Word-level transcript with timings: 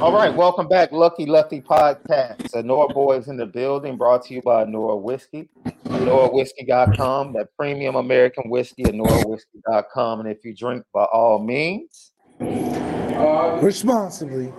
All 0.00 0.12
right, 0.12 0.32
welcome 0.32 0.68
back, 0.68 0.92
Lucky 0.92 1.26
Lucky 1.26 1.60
Podcast. 1.60 2.54
Nora 2.64 2.94
Boys 2.94 3.26
in 3.26 3.36
the 3.36 3.46
building, 3.46 3.96
brought 3.96 4.24
to 4.26 4.34
you 4.34 4.40
by 4.40 4.62
Nora 4.62 4.96
Whiskey, 4.96 5.48
NoraWhiskey.com, 5.86 7.32
that 7.32 7.48
premium 7.56 7.96
American 7.96 8.48
whiskey 8.48 8.84
at 8.84 8.94
NoraWhiskey.com. 8.94 10.20
And 10.20 10.28
if 10.28 10.44
you 10.44 10.54
drink, 10.54 10.84
by 10.94 11.02
all 11.06 11.40
means, 11.40 12.12
responsibly. 12.38 14.52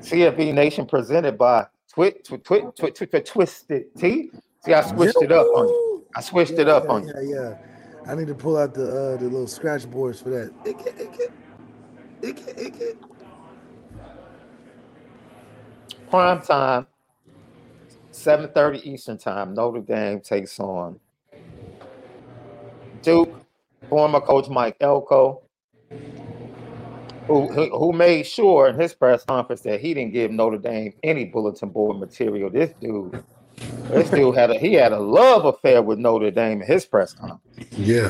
CFB 0.00 0.54
Nation 0.54 0.86
presented 0.86 1.36
by 1.36 1.66
Twit 1.92 2.24
Twit 2.24 2.44
Twit 2.44 2.74
Twit 2.74 2.94
Twit 2.94 3.26
Twisted 3.26 3.94
Tea. 3.98 4.30
See, 4.64 4.72
I 4.72 4.80
switched 4.80 5.20
it 5.20 5.30
up 5.30 5.46
on 5.54 5.68
you. 5.68 6.06
I 6.16 6.22
switched 6.22 6.52
yeah, 6.52 6.62
it 6.62 6.68
up 6.70 6.84
yeah, 6.84 6.90
on 6.90 7.06
yeah, 7.06 7.20
you. 7.20 7.34
Yeah, 7.34 7.50
yeah. 7.50 8.10
I 8.10 8.14
need 8.14 8.28
to 8.28 8.34
pull 8.34 8.56
out 8.56 8.72
the 8.72 8.88
uh, 8.88 9.16
the 9.18 9.24
little 9.24 9.46
scratch 9.46 9.90
boards 9.90 10.22
for 10.22 10.30
that. 10.30 10.54
It, 10.64 10.78
ick 10.78 11.20
it. 11.20 11.32
Ick 12.24 12.48
it, 12.48 12.66
ick 12.66 12.80
it. 12.80 12.96
Prime 16.10 16.40
time, 16.40 16.86
7:30 18.12 18.84
Eastern 18.84 19.18
time. 19.18 19.54
Notre 19.54 19.80
Dame 19.80 20.20
takes 20.20 20.58
on 20.60 21.00
Duke. 23.02 23.42
Former 23.88 24.20
coach 24.20 24.48
Mike 24.48 24.76
Elko, 24.80 25.42
who, 27.28 27.46
who 27.52 27.70
who 27.78 27.92
made 27.92 28.26
sure 28.26 28.68
in 28.68 28.80
his 28.80 28.94
press 28.94 29.24
conference 29.24 29.60
that 29.60 29.80
he 29.80 29.94
didn't 29.94 30.12
give 30.12 30.32
Notre 30.32 30.58
Dame 30.58 30.92
any 31.04 31.24
bulletin 31.24 31.68
board 31.68 32.00
material. 32.00 32.50
This 32.50 32.72
dude, 32.80 33.22
this 33.90 34.10
dude 34.10 34.34
had 34.34 34.50
a 34.50 34.58
he 34.58 34.74
had 34.74 34.92
a 34.92 34.98
love 34.98 35.44
affair 35.44 35.82
with 35.82 36.00
Notre 36.00 36.32
Dame 36.32 36.62
in 36.62 36.66
his 36.66 36.84
press 36.84 37.12
conference. 37.12 37.42
Yeah. 37.76 38.08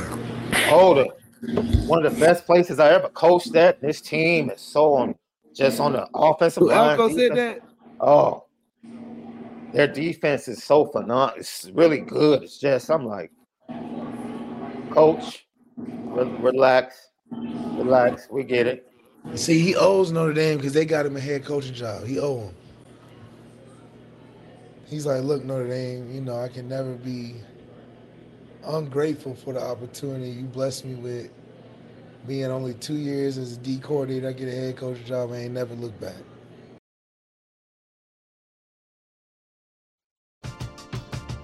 Hold 0.68 0.98
it. 0.98 1.10
One 1.86 2.06
of 2.06 2.14
the 2.14 2.20
best 2.20 2.46
places 2.46 2.78
I 2.78 2.92
ever 2.92 3.08
coached 3.08 3.54
at. 3.54 3.80
This 3.82 4.00
team 4.00 4.50
is 4.50 4.62
so 4.62 4.94
on 4.94 5.14
just 5.54 5.78
on 5.78 5.92
the 5.92 6.08
offensive 6.14 6.62
Who 6.62 6.70
line. 6.70 6.98
Elko 6.98 7.14
said 7.14 7.36
that? 7.36 7.60
Oh, 8.00 8.44
their 9.72 9.86
defense 9.86 10.48
is 10.48 10.62
so 10.62 10.86
phenomenal. 10.86 11.34
It's 11.36 11.70
really 11.72 12.00
good. 12.00 12.42
It's 12.42 12.58
just 12.58 12.90
I'm 12.90 13.04
like, 13.04 13.30
coach, 14.90 15.46
re- 16.10 16.32
relax, 16.38 17.10
relax. 17.76 18.28
We 18.30 18.44
get 18.44 18.66
it. 18.66 18.90
See, 19.34 19.60
he 19.60 19.76
owes 19.76 20.12
Notre 20.12 20.32
Dame 20.32 20.56
because 20.56 20.72
they 20.72 20.84
got 20.84 21.04
him 21.04 21.16
a 21.16 21.20
head 21.20 21.44
coaching 21.44 21.74
job. 21.74 22.06
He 22.06 22.18
owe 22.18 22.40
him. 22.40 22.54
He's 24.86 25.04
like, 25.04 25.22
look, 25.24 25.44
Notre 25.44 25.68
Dame, 25.68 26.10
you 26.12 26.20
know, 26.20 26.40
I 26.40 26.48
can 26.48 26.68
never 26.68 26.94
be 26.94 27.34
ungrateful 28.64 29.34
for 29.34 29.52
the 29.52 29.62
opportunity 29.62 30.30
you 30.30 30.44
blessed 30.44 30.84
me 30.84 30.94
with. 30.94 31.30
Being 32.26 32.46
only 32.46 32.74
two 32.74 32.94
years 32.94 33.36
as 33.36 33.52
a 33.52 33.56
D 33.58 33.78
coordinator, 33.78 34.28
I 34.28 34.32
get 34.32 34.48
a 34.48 34.52
head 34.52 34.76
coaching 34.76 35.04
job. 35.04 35.32
I 35.32 35.36
ain't 35.36 35.54
never 35.54 35.74
look 35.74 35.98
back. 36.00 36.14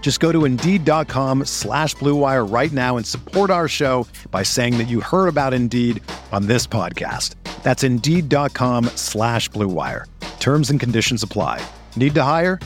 Just 0.00 0.20
go 0.20 0.32
to 0.32 0.46
Indeed.com 0.46 1.44
slash 1.44 1.94
BlueWire 1.96 2.50
right 2.50 2.72
now 2.72 2.96
and 2.96 3.06
support 3.06 3.50
our 3.50 3.68
show 3.68 4.06
by 4.30 4.42
saying 4.42 4.78
that 4.78 4.88
you 4.88 5.02
heard 5.02 5.28
about 5.28 5.52
Indeed 5.52 6.02
on 6.32 6.46
this 6.46 6.66
podcast. 6.66 7.34
That's 7.62 7.84
Indeed.com 7.84 8.86
slash 8.96 9.50
BlueWire. 9.50 10.06
Terms 10.40 10.70
and 10.70 10.80
conditions 10.80 11.22
apply. 11.22 11.60
Need 11.94 12.14
to 12.14 12.22
hire? 12.22 12.58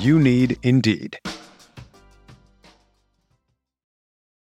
You 0.00 0.18
need 0.18 0.58
Indeed. 0.62 1.18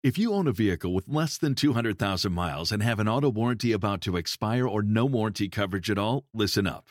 If 0.04 0.18
you 0.18 0.34
own 0.34 0.46
a 0.46 0.52
vehicle 0.52 0.92
with 0.92 1.08
less 1.08 1.38
than 1.38 1.54
200,000 1.54 2.30
miles 2.30 2.70
and 2.70 2.82
have 2.82 3.00
an 3.00 3.08
auto 3.08 3.30
warranty 3.30 3.72
about 3.72 4.02
to 4.02 4.18
expire 4.18 4.68
or 4.68 4.82
no 4.82 5.06
warranty 5.06 5.48
coverage 5.48 5.90
at 5.90 5.96
all, 5.96 6.24
listen 6.34 6.66
up. 6.66 6.90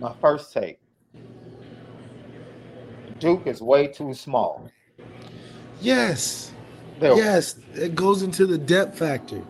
My 0.00 0.12
first 0.20 0.52
take. 0.52 0.78
Duke 3.18 3.46
is 3.46 3.60
way 3.62 3.86
too 3.86 4.14
small. 4.14 4.68
Yes. 5.80 6.52
They're- 6.98 7.16
Yes, 7.16 7.56
it 7.74 7.94
goes 7.94 8.22
into 8.22 8.46
the 8.46 8.58
depth 8.58 8.98
factor. 8.98 9.42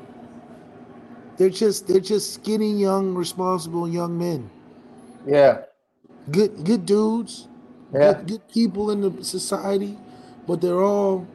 They're 1.37 1.51
just 1.51 1.87
they're 1.87 2.01
just 2.01 2.35
skinny, 2.35 2.73
young, 2.79 3.15
responsible 3.15 3.89
young 3.89 4.19
men. 4.19 4.51
Yeah. 5.27 5.63
good 6.31 6.65
good 6.65 6.87
dudes, 6.87 7.49
Yeah. 7.93 8.13
good, 8.15 8.27
good 8.29 8.49
people 8.49 8.91
in 8.93 9.01
the 9.01 9.25
society, 9.25 9.99
but 10.47 10.61
they're 10.61 10.83
all 10.83 11.27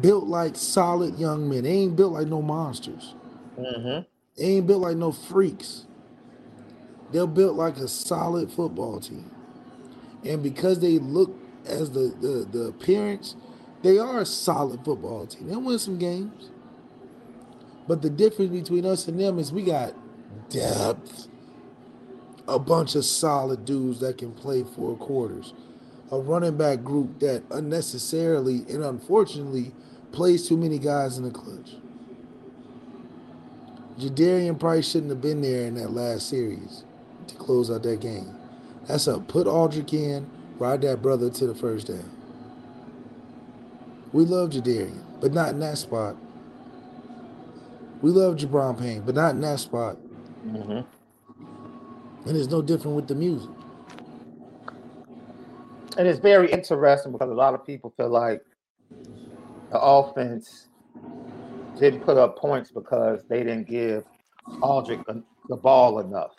built 0.00 0.24
like 0.26 0.54
solid 0.56 1.18
young 1.18 1.48
men. 1.48 1.64
They 1.64 1.70
ain't 1.72 1.96
built 1.96 2.12
like 2.12 2.28
no 2.28 2.40
monsters. 2.42 3.14
Mm-hmm. 3.58 4.02
They 4.36 4.44
ain't 4.44 4.66
built 4.66 4.82
like 4.82 4.96
no 4.96 5.10
freaks. 5.12 5.86
They're 7.12 7.26
built 7.26 7.56
like 7.56 7.76
a 7.78 7.88
solid 7.88 8.52
football 8.52 9.00
team. 9.00 9.30
And 10.24 10.42
because 10.42 10.80
they 10.80 10.98
look 10.98 11.34
as 11.66 11.90
the, 11.90 12.14
the, 12.20 12.46
the 12.50 12.64
appearance, 12.68 13.36
they 13.82 13.98
are 13.98 14.20
a 14.20 14.26
solid 14.26 14.84
football 14.84 15.26
team. 15.26 15.48
They'll 15.48 15.60
win 15.60 15.78
some 15.78 15.98
games. 15.98 16.50
But 17.88 18.02
the 18.02 18.10
difference 18.10 18.52
between 18.52 18.86
us 18.86 19.08
and 19.08 19.18
them 19.18 19.38
is 19.38 19.52
we 19.52 19.62
got 19.62 19.94
depth. 20.50 21.28
A 22.46 22.58
bunch 22.58 22.94
of 22.94 23.04
solid 23.04 23.64
dudes 23.64 24.00
that 24.00 24.18
can 24.18 24.32
play 24.32 24.62
four 24.62 24.96
quarters. 24.96 25.54
A 26.10 26.18
running 26.18 26.56
back 26.56 26.82
group 26.82 27.20
that 27.20 27.44
unnecessarily 27.50 28.64
and 28.68 28.82
unfortunately 28.82 29.72
plays 30.12 30.48
too 30.48 30.56
many 30.56 30.78
guys 30.78 31.16
in 31.16 31.24
the 31.24 31.30
clutch. 31.30 31.76
Jadarian 33.98 34.58
Price 34.58 34.90
shouldn't 34.90 35.10
have 35.10 35.20
been 35.20 35.42
there 35.42 35.66
in 35.66 35.74
that 35.74 35.92
last 35.92 36.28
series 36.28 36.84
to 37.30 37.36
close 37.36 37.70
out 37.70 37.82
that 37.82 38.00
game. 38.00 38.34
That's 38.86 39.06
a 39.06 39.18
put 39.20 39.46
Audric 39.46 39.92
in, 39.92 40.28
ride 40.58 40.82
that 40.82 41.02
brother 41.02 41.30
to 41.30 41.46
the 41.46 41.54
first 41.54 41.86
down. 41.88 42.10
We 44.12 44.24
love 44.24 44.50
Jadarian, 44.50 45.04
but 45.20 45.32
not 45.32 45.50
in 45.50 45.60
that 45.60 45.78
spot. 45.78 46.16
We 48.02 48.10
love 48.10 48.36
Gi'Bran 48.36 48.78
Payne, 48.78 49.02
but 49.02 49.14
not 49.14 49.34
in 49.34 49.40
that 49.42 49.60
spot. 49.60 49.96
Mm-hmm. 50.46 52.28
And 52.28 52.36
it's 52.36 52.48
no 52.48 52.62
different 52.62 52.96
with 52.96 53.08
the 53.08 53.14
music. 53.14 53.50
And 55.98 56.08
it's 56.08 56.18
very 56.18 56.50
interesting 56.50 57.12
because 57.12 57.30
a 57.30 57.34
lot 57.34 57.54
of 57.54 57.64
people 57.64 57.92
feel 57.96 58.08
like 58.08 58.42
the 59.70 59.80
offense 59.80 60.68
didn't 61.78 62.00
put 62.00 62.16
up 62.16 62.38
points 62.38 62.70
because 62.70 63.22
they 63.28 63.38
didn't 63.38 63.68
give 63.68 64.04
Audric 64.60 65.04
the 65.48 65.56
ball 65.56 66.00
enough. 66.00 66.32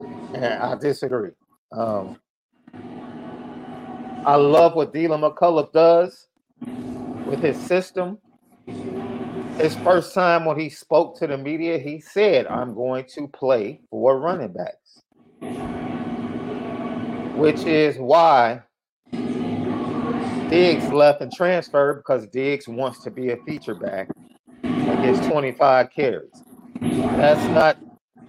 And 0.00 0.44
I 0.44 0.74
disagree. 0.76 1.30
Um, 1.72 2.18
I 4.26 4.36
love 4.36 4.74
what 4.74 4.92
Deland 4.92 5.22
McCullough 5.22 5.72
does 5.72 6.28
with 7.26 7.40
his 7.40 7.58
system. 7.58 8.18
His 9.58 9.74
first 9.76 10.14
time 10.14 10.44
when 10.44 10.58
he 10.58 10.68
spoke 10.68 11.18
to 11.18 11.26
the 11.26 11.38
media, 11.38 11.78
he 11.78 12.00
said, 12.00 12.46
I'm 12.46 12.74
going 12.74 13.04
to 13.14 13.28
play 13.28 13.80
for 13.90 14.18
running 14.18 14.52
backs. 14.52 15.02
Which 17.36 17.64
is 17.64 17.96
why 17.98 18.62
Diggs 20.48 20.92
left 20.92 21.20
and 21.20 21.32
transferred 21.32 21.96
because 21.96 22.26
Diggs 22.28 22.68
wants 22.68 23.02
to 23.04 23.10
be 23.10 23.30
a 23.30 23.36
feature 23.38 23.74
back 23.74 24.08
and 24.62 25.04
gets 25.04 25.26
25 25.26 25.90
carries. 25.90 26.30
That's 26.80 27.44
not 27.50 27.76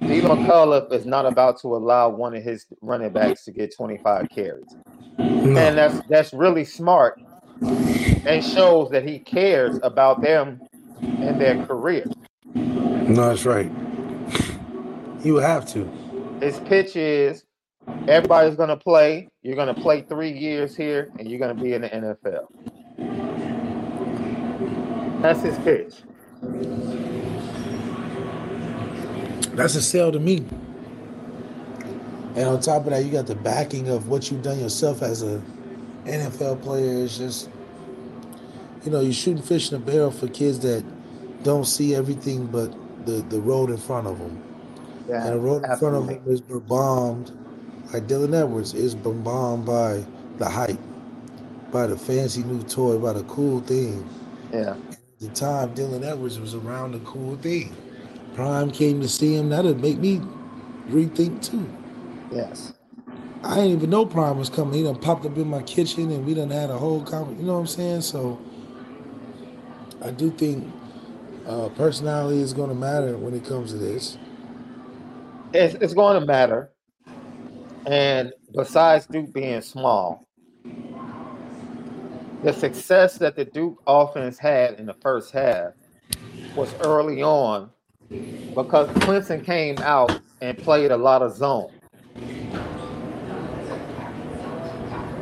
D. 0.08 0.22
McCullough 0.22 0.92
is 0.92 1.06
not 1.06 1.26
about 1.26 1.60
to 1.62 1.76
allow 1.76 2.10
one 2.10 2.36
of 2.36 2.44
his 2.44 2.66
running 2.82 3.12
backs 3.12 3.44
to 3.46 3.52
get 3.52 3.76
25 3.76 4.30
carries. 4.30 4.76
And 5.18 5.78
that's 5.78 6.00
that's 6.08 6.34
really 6.34 6.66
smart 6.66 7.20
and 7.62 8.44
shows 8.44 8.90
that 8.92 9.08
he 9.08 9.20
cares 9.20 9.80
about 9.84 10.22
them 10.22 10.62
and 11.02 11.40
their 11.40 11.66
career. 11.66 12.06
No, 12.54 13.30
that's 13.30 13.46
right. 13.46 13.72
You 15.24 15.38
have 15.38 15.68
to. 15.74 15.90
His 16.40 16.60
pitch 16.62 16.96
is 16.96 17.44
everybody's 18.08 18.56
gonna 18.56 18.78
play. 18.78 19.30
You're 19.42 19.56
gonna 19.56 19.74
play 19.74 20.02
three 20.02 20.32
years 20.32 20.76
here, 20.76 21.12
and 21.18 21.30
you're 21.30 21.40
gonna 21.40 21.56
be 21.56 21.74
in 21.74 21.82
the 21.82 21.90
NFL. 21.90 22.48
That's 25.22 25.42
his 25.42 25.58
pitch. 25.60 25.96
That's 29.56 29.76
a 29.76 29.82
sell 29.82 30.12
to 30.12 30.20
me. 30.20 30.46
And 32.36 32.50
on 32.50 32.60
top 32.62 32.86
of 32.86 32.92
that, 32.92 33.06
you 33.06 33.12
got 33.12 33.28
the 33.28 33.36
backing 33.36 33.90
of 33.90 34.10
what 34.10 34.32
you've 34.32 34.44
done 34.44 34.60
yourself 34.60 35.02
as 35.04 35.24
a 35.24 35.42
NFL 36.06 36.62
player. 36.64 37.04
It's 37.04 37.18
just, 37.18 37.50
you 38.86 38.92
know, 38.92 39.02
you're 39.02 39.14
shooting 39.14 39.44
fish 39.44 39.72
in 39.72 39.78
a 39.78 39.80
barrel 39.80 40.12
for 40.12 40.28
kids 40.28 40.60
that 40.62 40.84
don't 41.44 41.66
see 41.66 41.96
everything 41.96 42.48
but 42.48 42.74
the, 43.06 43.24
the 43.30 43.40
road 43.40 43.70
in 43.70 43.78
front 43.78 44.08
of 44.08 44.20
them. 44.20 44.44
Yeah, 45.10 45.26
And 45.26 45.36
the 45.36 45.40
road 45.40 45.66
in 45.66 45.72
front 45.72 45.96
of 45.96 46.08
them 46.08 46.22
is 46.28 46.42
bombed, 46.42 47.32
like 47.94 48.08
Dylan 48.08 48.34
Edwards, 48.40 48.74
is 48.74 48.96
bombed 48.96 49.66
by 49.66 50.06
the 50.38 50.50
hype, 50.50 50.80
by 51.72 51.88
the 51.88 51.98
fancy 51.98 52.44
new 52.44 52.64
toy, 52.64 52.98
by 53.00 53.14
the 53.14 53.24
cool 53.24 53.62
thing. 53.62 54.08
Yeah, 54.52 54.76
At 54.92 55.20
the 55.20 55.30
time, 55.30 55.76
Dylan 55.76 56.04
Edwards 56.04 56.40
was 56.40 56.56
around 56.56 56.94
the 56.94 57.00
cool 57.00 57.38
thing. 57.38 57.76
Prime 58.36 58.70
came 58.70 59.00
to 59.00 59.08
see 59.08 59.34
him. 59.34 59.48
That'd 59.48 59.82
make 59.82 59.98
me 59.98 60.20
rethink 60.90 61.42
too. 61.42 61.68
yes. 62.32 62.74
I 63.44 63.56
didn't 63.56 63.72
even 63.72 63.90
know 63.92 64.06
Prime 64.06 64.38
was 64.38 64.50
coming. 64.50 64.74
He 64.74 64.84
done 64.84 65.00
popped 65.00 65.26
up 65.26 65.38
in 65.38 65.48
my 65.48 65.62
kitchen 65.62 66.12
and 66.12 66.26
we 66.26 66.34
done 66.34 66.50
had 66.50 66.70
a 66.70 66.78
whole 66.78 67.02
conversation. 67.02 67.40
You 67.40 67.46
know 67.46 67.54
what 67.54 67.60
I'm 67.60 67.68
saying? 67.68 68.02
So 68.02 68.42
I 70.04 70.12
do 70.12 70.32
think 70.32 70.68
uh, 71.46 71.70
personality 71.70 72.42
is 72.42 72.54
going 72.54 72.70
to 72.70 72.76
matter 72.76 73.18
when 73.18 73.34
it 73.36 73.46
comes 73.46 73.72
to 73.72 73.78
this. 73.78 74.18
It's, 75.54 75.76
it's 75.76 75.94
going 75.94 76.20
to 76.20 76.26
matter. 76.26 76.72
And 77.86 78.34
besides 78.54 79.06
Duke 79.06 79.32
being 79.32 79.62
small, 79.62 80.28
the 82.44 82.52
success 82.52 83.18
that 83.20 83.36
the 83.36 83.46
Duke 83.46 83.82
offense 83.88 84.40
had 84.40 84.80
in 84.80 84.88
the 84.88 84.96
first 84.96 85.32
half 85.32 85.74
was 86.56 86.74
early 86.82 87.22
on 87.22 87.70
because 88.10 88.88
Clemson 88.90 89.44
came 89.44 89.78
out 89.80 90.20
and 90.42 90.58
played 90.58 90.92
a 90.92 90.98
lot 90.98 91.22
of 91.22 91.36
zone. 91.36 91.72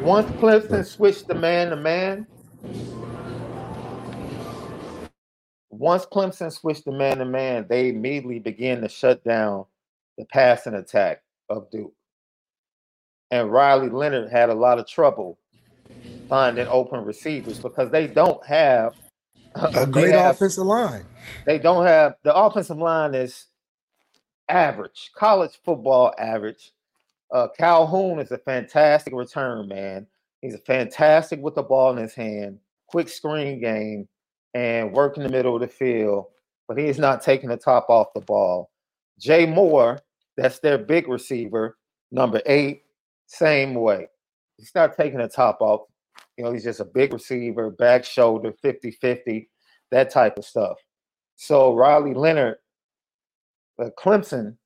Once 0.01 0.29
Clemson 0.31 0.85
switched 0.85 1.27
to 1.27 1.33
man 1.33 1.69
to 1.69 1.75
man, 1.75 2.27
once 5.69 6.05
Clemson 6.05 6.51
switched 6.51 6.83
to 6.83 6.91
man 6.91 7.19
to 7.19 7.25
man, 7.25 7.65
they 7.69 7.89
immediately 7.89 8.39
began 8.39 8.81
to 8.81 8.89
shut 8.89 9.23
down 9.23 9.65
the 10.17 10.25
passing 10.25 10.73
attack 10.73 11.21
of 11.49 11.69
Duke. 11.71 11.93
And 13.31 13.51
Riley 13.51 13.89
Leonard 13.89 14.31
had 14.31 14.49
a 14.49 14.53
lot 14.53 14.77
of 14.77 14.87
trouble 14.87 15.39
finding 16.29 16.67
open 16.67 17.03
receivers 17.03 17.59
because 17.59 17.89
they 17.89 18.07
don't 18.07 18.45
have 18.45 18.93
A 19.55 19.85
great 19.85 20.11
have- 20.11 20.35
offensive 20.35 20.65
line. 20.65 21.05
they 21.45 21.59
don't 21.59 21.85
have 21.85 22.15
the 22.23 22.33
offensive 22.35 22.77
line 22.77 23.13
is 23.13 23.45
average, 24.49 25.11
college 25.15 25.59
football 25.63 26.13
average. 26.17 26.71
Uh, 27.31 27.47
Calhoun 27.57 28.19
is 28.19 28.31
a 28.31 28.37
fantastic 28.37 29.13
return 29.13 29.67
man. 29.67 30.05
He's 30.41 30.53
a 30.53 30.59
fantastic 30.59 31.41
with 31.41 31.55
the 31.55 31.63
ball 31.63 31.91
in 31.95 31.97
his 31.97 32.13
hand, 32.13 32.59
quick 32.87 33.09
screen 33.09 33.59
game, 33.59 34.07
and 34.53 34.91
work 34.91 35.17
in 35.17 35.23
the 35.23 35.29
middle 35.29 35.55
of 35.55 35.61
the 35.61 35.67
field. 35.67 36.25
But 36.67 36.77
he 36.77 36.85
is 36.85 36.99
not 36.99 37.21
taking 37.21 37.49
the 37.49 37.57
top 37.57 37.89
off 37.89 38.13
the 38.13 38.21
ball. 38.21 38.69
Jay 39.19 39.45
Moore, 39.45 39.99
that's 40.37 40.59
their 40.59 40.77
big 40.77 41.07
receiver, 41.07 41.77
number 42.11 42.41
eight, 42.45 42.83
same 43.25 43.73
way. 43.73 44.07
He's 44.57 44.73
not 44.75 44.95
taking 44.95 45.19
the 45.19 45.27
top 45.27 45.61
off. 45.61 45.81
You 46.37 46.43
know, 46.45 46.51
he's 46.51 46.63
just 46.63 46.79
a 46.79 46.85
big 46.85 47.13
receiver, 47.13 47.69
back 47.69 48.03
shoulder, 48.03 48.53
50 48.61 48.91
50, 48.91 49.49
that 49.91 50.09
type 50.09 50.37
of 50.37 50.45
stuff. 50.45 50.77
So 51.35 51.75
Riley 51.75 52.13
Leonard, 52.13 52.57
uh, 53.79 53.89
Clemson, 53.97 54.57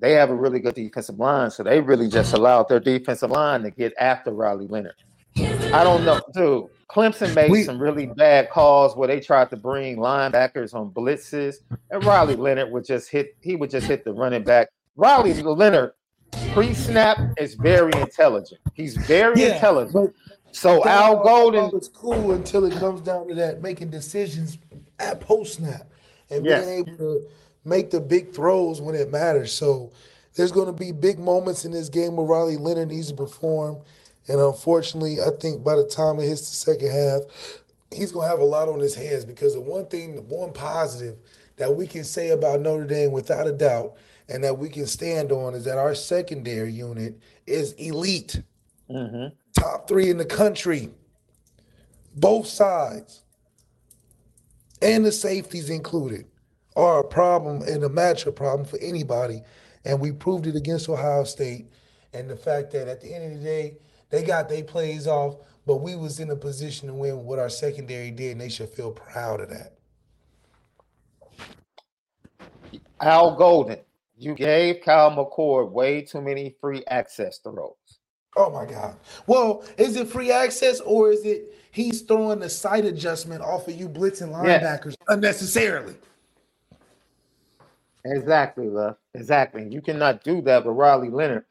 they 0.00 0.12
have 0.12 0.30
a 0.30 0.34
really 0.34 0.60
good 0.60 0.74
defensive 0.74 1.18
line. 1.18 1.50
So 1.50 1.62
they 1.62 1.80
really 1.80 2.08
just 2.08 2.32
allowed 2.32 2.68
their 2.68 2.80
defensive 2.80 3.30
line 3.30 3.62
to 3.62 3.70
get 3.70 3.92
after 3.98 4.32
Riley 4.32 4.66
Leonard. 4.66 4.94
I 5.36 5.84
don't 5.84 6.04
know, 6.04 6.20
dude. 6.32 6.66
Clemson 6.90 7.34
made 7.34 7.50
We- 7.50 7.62
some 7.64 7.80
really 7.80 8.06
bad 8.06 8.48
calls 8.50 8.96
where 8.96 9.08
they 9.08 9.20
tried 9.20 9.50
to 9.50 9.56
bring 9.56 9.98
linebackers 9.98 10.74
on 10.74 10.90
blitzes, 10.90 11.56
and 11.90 12.02
Riley 12.04 12.34
Leonard 12.34 12.72
would 12.72 12.84
just 12.84 13.10
hit. 13.10 13.36
He 13.40 13.54
would 13.56 13.70
just 13.70 13.86
hit 13.86 14.04
the 14.04 14.12
running 14.12 14.42
back. 14.42 14.68
Riley 14.96 15.34
Leonard, 15.34 15.92
pre-snap, 16.52 17.18
is 17.38 17.54
very 17.54 17.92
intelligent. 18.00 18.60
He's 18.74 18.96
very 18.96 19.34
intelligent. 19.54 20.14
So 20.52 20.84
Al 20.84 21.22
Golden, 21.22 21.76
is 21.76 21.88
cool 21.88 22.32
until 22.32 22.64
it 22.64 22.74
comes 22.78 23.00
down 23.00 23.28
to 23.28 23.34
that 23.34 23.62
making 23.62 23.90
decisions 23.90 24.58
at 24.98 25.20
post 25.20 25.54
snap 25.54 25.86
and 26.30 26.44
Yes. 26.44 26.64
being 26.64 26.78
able 26.78 26.96
to 26.96 27.26
make 27.64 27.90
the 27.90 28.00
big 28.00 28.32
throws 28.32 28.80
when 28.80 28.94
it 28.94 29.10
matters. 29.10 29.52
So 29.52 29.90
there's 30.34 30.52
going 30.52 30.66
to 30.66 30.72
be 30.72 30.92
big 30.92 31.18
moments 31.18 31.64
in 31.64 31.72
this 31.72 31.88
game 31.88 32.16
where 32.16 32.26
Riley 32.26 32.56
Leonard 32.56 32.88
needs 32.88 33.08
to 33.08 33.14
perform. 33.14 33.78
And 34.26 34.40
unfortunately, 34.40 35.20
I 35.20 35.30
think 35.40 35.64
by 35.64 35.74
the 35.76 35.84
time 35.86 36.18
it 36.18 36.26
hits 36.26 36.48
the 36.50 36.56
second 36.56 36.90
half, 36.90 37.22
he's 37.90 38.12
going 38.12 38.26
to 38.26 38.30
have 38.30 38.40
a 38.40 38.44
lot 38.44 38.68
on 38.68 38.78
his 38.78 38.94
hands 38.94 39.24
because 39.24 39.54
the 39.54 39.60
one 39.60 39.86
thing, 39.86 40.16
the 40.16 40.22
one 40.22 40.52
positive 40.52 41.16
that 41.56 41.74
we 41.74 41.86
can 41.86 42.04
say 42.04 42.30
about 42.30 42.60
Notre 42.60 42.84
Dame 42.84 43.10
without 43.10 43.46
a 43.46 43.52
doubt 43.52 43.94
and 44.28 44.44
that 44.44 44.58
we 44.58 44.68
can 44.68 44.86
stand 44.86 45.32
on 45.32 45.54
is 45.54 45.64
that 45.64 45.78
our 45.78 45.94
secondary 45.94 46.72
unit 46.72 47.18
is 47.46 47.72
elite, 47.72 48.42
Mm-hmm. 48.90 49.26
top 49.60 49.86
three 49.86 50.08
in 50.10 50.16
the 50.16 50.24
country, 50.24 50.90
both 52.16 52.46
sides, 52.46 53.22
and 54.80 55.04
the 55.04 55.12
safeties 55.12 55.70
included, 55.70 56.26
are 56.76 57.00
a 57.00 57.04
problem 57.04 57.62
and 57.62 57.84
a 57.84 57.88
matchup 57.88 58.36
problem 58.36 58.64
for 58.64 58.78
anybody. 58.78 59.42
And 59.84 60.00
we 60.00 60.12
proved 60.12 60.46
it 60.46 60.56
against 60.56 60.88
Ohio 60.88 61.24
State. 61.24 61.66
And 62.14 62.30
the 62.30 62.36
fact 62.36 62.72
that 62.72 62.88
at 62.88 63.00
the 63.00 63.14
end 63.14 63.32
of 63.32 63.38
the 63.38 63.44
day, 63.44 63.76
they 64.10 64.22
got 64.22 64.48
their 64.48 64.64
plays 64.64 65.06
off, 65.06 65.36
but 65.66 65.76
we 65.76 65.96
was 65.96 66.20
in 66.20 66.30
a 66.30 66.36
position 66.36 66.88
to 66.88 66.94
win 66.94 67.24
what 67.24 67.38
our 67.38 67.50
secondary 67.50 68.10
did, 68.10 68.32
and 68.32 68.40
they 68.40 68.48
should 68.48 68.70
feel 68.70 68.92
proud 68.92 69.40
of 69.40 69.50
that. 69.50 69.74
Al 73.00 73.36
Golden, 73.36 73.78
you 74.16 74.34
gave 74.34 74.82
Kyle 74.82 75.10
McCord 75.10 75.70
way 75.70 76.02
too 76.02 76.20
many 76.20 76.56
free 76.60 76.84
access 76.86 77.38
throws. 77.38 77.74
Oh 78.36 78.50
my 78.50 78.66
God. 78.66 78.96
Well, 79.26 79.64
is 79.76 79.96
it 79.96 80.08
free 80.08 80.30
access 80.30 80.80
or 80.80 81.10
is 81.10 81.24
it 81.24 81.54
he's 81.70 82.02
throwing 82.02 82.40
the 82.40 82.48
sight 82.48 82.84
adjustment 82.84 83.42
off 83.42 83.68
of 83.68 83.74
you 83.74 83.88
blitzing 83.88 84.30
linebackers 84.30 84.94
unnecessarily? 85.08 85.94
Exactly, 88.04 88.68
love. 88.68 88.96
Exactly. 89.14 89.66
You 89.68 89.80
cannot 89.80 90.22
do 90.22 90.40
that 90.42 90.64
with 90.64 90.76
Riley 90.76 91.10
Leonard 91.10 91.44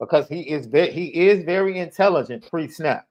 because 0.00 0.28
he 0.28 0.40
is 0.40 0.66
ve- 0.66 0.90
he 0.90 1.06
is 1.28 1.44
very 1.44 1.78
intelligent 1.78 2.48
pre-snap. 2.48 3.06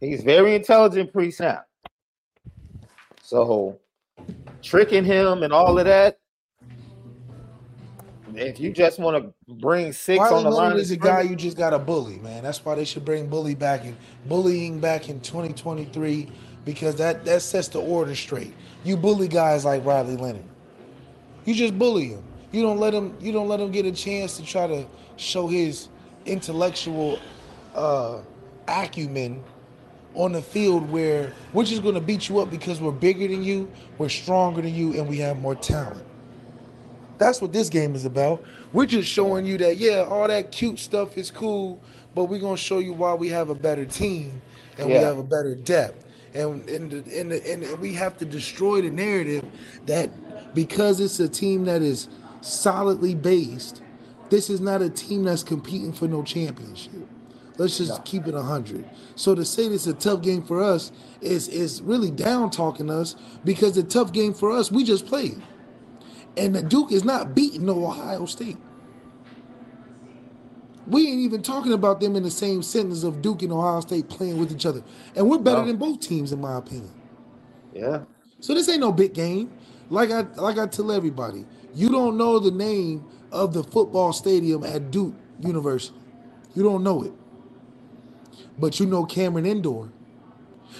He's 0.00 0.22
very 0.22 0.54
intelligent 0.54 1.12
pre-snap. 1.12 1.66
So 3.22 3.78
tricking 4.62 5.04
him 5.04 5.42
and 5.42 5.52
all 5.52 5.78
of 5.78 5.86
that. 5.86 6.18
If 8.40 8.60
you 8.60 8.72
just 8.72 8.98
want 8.98 9.22
to 9.48 9.54
bring 9.54 9.92
six 9.92 10.20
Riley 10.20 10.30
on 10.30 10.44
the 10.44 10.50
line, 10.50 10.72
Leonard 10.72 10.78
of 10.78 10.82
is 10.82 10.90
a 10.92 10.96
guy 10.96 11.22
you 11.22 11.36
just 11.36 11.56
got 11.56 11.70
to 11.70 11.78
bully, 11.80 12.18
man. 12.18 12.44
That's 12.44 12.64
why 12.64 12.76
they 12.76 12.84
should 12.86 13.04
bring 13.04 13.28
bully 13.28 13.54
back 13.54 13.84
in 13.84 13.96
bullying 14.26 14.80
back 14.80 15.08
in 15.08 15.20
2023 15.20 16.28
because 16.64 16.96
that 16.96 17.24
that 17.26 17.42
sets 17.42 17.68
the 17.68 17.80
order 17.80 18.14
straight. 18.14 18.54
You 18.84 18.96
bully 18.96 19.28
guys 19.28 19.64
like 19.64 19.84
Riley 19.84 20.16
Leonard. 20.16 20.44
You 21.46 21.54
just 21.54 21.78
bully 21.78 22.08
him. 22.10 22.24
You 22.52 22.62
don't 22.62 22.78
let 22.78 22.94
him. 22.94 23.16
You 23.20 23.32
don't 23.32 23.48
let 23.48 23.60
him 23.60 23.72
get 23.72 23.86
a 23.86 23.92
chance 23.92 24.36
to 24.38 24.44
try 24.44 24.66
to 24.68 24.86
show 25.16 25.48
his 25.48 25.88
intellectual 26.26 27.20
uh, 27.74 28.20
acumen 28.68 29.42
on 30.14 30.32
the 30.32 30.42
field 30.42 30.90
where 30.90 31.34
we're 31.54 31.64
just 31.64 31.82
going 31.82 31.94
to 31.96 32.02
beat 32.02 32.28
you 32.30 32.40
up 32.40 32.50
because 32.50 32.80
we're 32.80 32.92
bigger 32.92 33.28
than 33.28 33.44
you, 33.44 33.70
we're 33.98 34.10
stronger 34.10 34.62
than 34.62 34.74
you, 34.74 34.94
and 34.94 35.08
we 35.08 35.18
have 35.18 35.40
more 35.40 35.56
talent. 35.56 36.07
That's 37.18 37.42
what 37.42 37.52
this 37.52 37.68
game 37.68 37.94
is 37.94 38.04
about. 38.04 38.44
We're 38.72 38.86
just 38.86 39.08
showing 39.08 39.44
you 39.44 39.58
that, 39.58 39.76
yeah, 39.76 40.06
all 40.08 40.28
that 40.28 40.52
cute 40.52 40.78
stuff 40.78 41.18
is 41.18 41.30
cool, 41.30 41.82
but 42.14 42.24
we're 42.24 42.38
going 42.38 42.56
to 42.56 42.62
show 42.62 42.78
you 42.78 42.92
why 42.92 43.14
we 43.14 43.28
have 43.28 43.50
a 43.50 43.54
better 43.54 43.84
team 43.84 44.40
and 44.78 44.88
we 44.88 44.94
have 44.94 45.18
a 45.18 45.22
better 45.24 45.54
depth. 45.54 46.04
And, 46.34 46.68
and, 46.68 46.90
the, 46.90 47.18
and, 47.20 47.32
the, 47.32 47.52
and 47.52 47.78
we 47.80 47.94
have 47.94 48.16
to 48.18 48.24
destroy 48.24 48.82
the 48.82 48.90
narrative 48.90 49.44
that 49.86 50.10
because 50.54 51.00
it's 51.00 51.18
a 51.20 51.28
team 51.28 51.64
that 51.64 51.82
is 51.82 52.08
solidly 52.40 53.14
based, 53.14 53.82
this 54.30 54.50
is 54.50 54.60
not 54.60 54.82
a 54.82 54.90
team 54.90 55.24
that's 55.24 55.42
competing 55.42 55.92
for 55.92 56.06
no 56.06 56.22
championship. 56.22 56.92
Let's 57.56 57.78
just 57.78 58.04
keep 58.04 58.26
it 58.28 58.34
100. 58.34 58.88
So 59.16 59.34
to 59.34 59.44
say 59.44 59.68
this 59.68 59.82
is 59.82 59.88
a 59.88 59.94
tough 59.94 60.22
game 60.22 60.42
for 60.42 60.62
us 60.62 60.92
is 61.20 61.48
is 61.48 61.82
really 61.82 62.10
down 62.10 62.50
talking 62.50 62.88
us 62.88 63.16
because 63.44 63.74
the 63.74 63.82
tough 63.82 64.12
game 64.12 64.32
for 64.32 64.52
us 64.52 64.70
we 64.70 64.84
just 64.84 65.06
played. 65.06 65.42
And 66.36 66.54
the 66.54 66.62
Duke 66.62 66.92
is 66.92 67.04
not 67.04 67.34
beating 67.34 67.66
no 67.66 67.86
Ohio 67.86 68.26
State. 68.26 68.58
We 70.86 71.08
ain't 71.08 71.20
even 71.20 71.42
talking 71.42 71.72
about 71.74 72.00
them 72.00 72.16
in 72.16 72.24
the 72.24 72.30
same 72.30 72.62
sentence 72.62 73.04
of 73.04 73.22
Duke 73.22 73.42
and 73.42 73.52
Ohio 73.52 73.80
State 73.80 74.08
playing 74.08 74.38
with 74.38 74.52
each 74.52 74.66
other. 74.66 74.82
And 75.16 75.28
we're 75.30 75.38
better 75.38 75.62
No. 75.62 75.64
than 75.64 75.76
both 75.78 76.00
teams, 76.00 76.32
in 76.32 76.40
my 76.40 76.58
opinion. 76.58 76.92
yeah, 77.72 78.04
So 78.40 78.54
this 78.54 78.68
ain't 78.68 78.80
no 78.80 78.92
big 78.92 79.14
game. 79.14 79.52
Like 79.90 80.10
I 80.10 80.22
like 80.36 80.58
I 80.58 80.66
tell 80.66 80.92
everybody, 80.92 81.46
you 81.74 81.90
don't 81.90 82.16
know 82.18 82.38
the 82.40 82.50
name 82.52 83.06
of 83.32 83.54
the 83.54 83.64
football 83.64 84.12
stadium 84.12 84.64
at 84.64 84.90
Duke 84.90 85.14
University. 85.40 85.96
You 86.54 86.62
don't 86.64 86.84
know 86.84 87.04
it. 87.04 87.12
But 88.58 88.80
you 88.80 88.86
know 88.86 89.04
Cameron 89.06 89.46
Indoor 89.46 89.90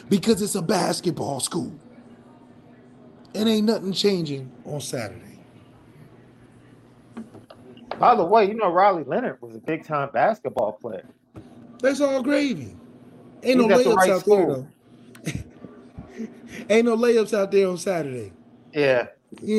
because 0.09 0.43
it's 0.43 0.57
a 0.57 0.63
basketball 0.63 1.41
school. 1.41 1.73
And 3.35 3.49
ain't 3.49 3.67
nothing 3.67 3.93
changing 3.93 4.53
on 4.65 4.81
Saturday. 4.81 5.28
By 7.99 8.15
the 8.15 8.25
way, 8.25 8.47
you 8.47 8.55
know 8.55 8.71
Riley 8.71 9.05
Leonard 9.05 9.39
was 9.43 9.57
a 9.57 9.61
big 9.61 9.85
time 9.85 10.11
basketball 10.13 10.73
player. 10.81 11.05
That's 11.81 12.01
all 12.01 12.23
gravy. 12.23 12.77
Ain't 13.43 13.59
no 13.59 13.69
He's 13.69 13.85
the 13.85 13.91
layups 13.91 13.97
right 13.97 14.11
out 14.11 14.25
there 14.27 14.47
though. 14.47 14.69
ain't 16.71 16.87
no 16.87 16.97
layups 16.97 17.37
out 17.37 17.51
there 17.51 17.69
on 17.69 17.79
Saturday. 17.79 18.33
Yeah, 18.73 19.09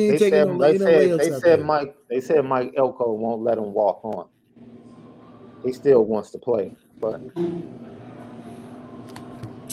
they 0.06 0.18
said 0.18 0.48
no, 0.48 0.58
they 0.58 0.70
ain't 0.70 0.80
no 0.80 0.86
they 1.18 1.30
said. 1.32 1.62
Mike 1.62 1.94
they 2.08 2.20
said 2.20 2.44
Mike 2.44 2.74
Elko 2.76 3.12
won't 3.12 3.42
let 3.42 3.58
him 3.58 3.72
walk 3.72 4.04
on. 4.04 4.28
He 5.62 5.72
still 5.72 6.04
wants 6.04 6.30
to 6.30 6.38
play, 6.38 6.76
but 6.98 7.20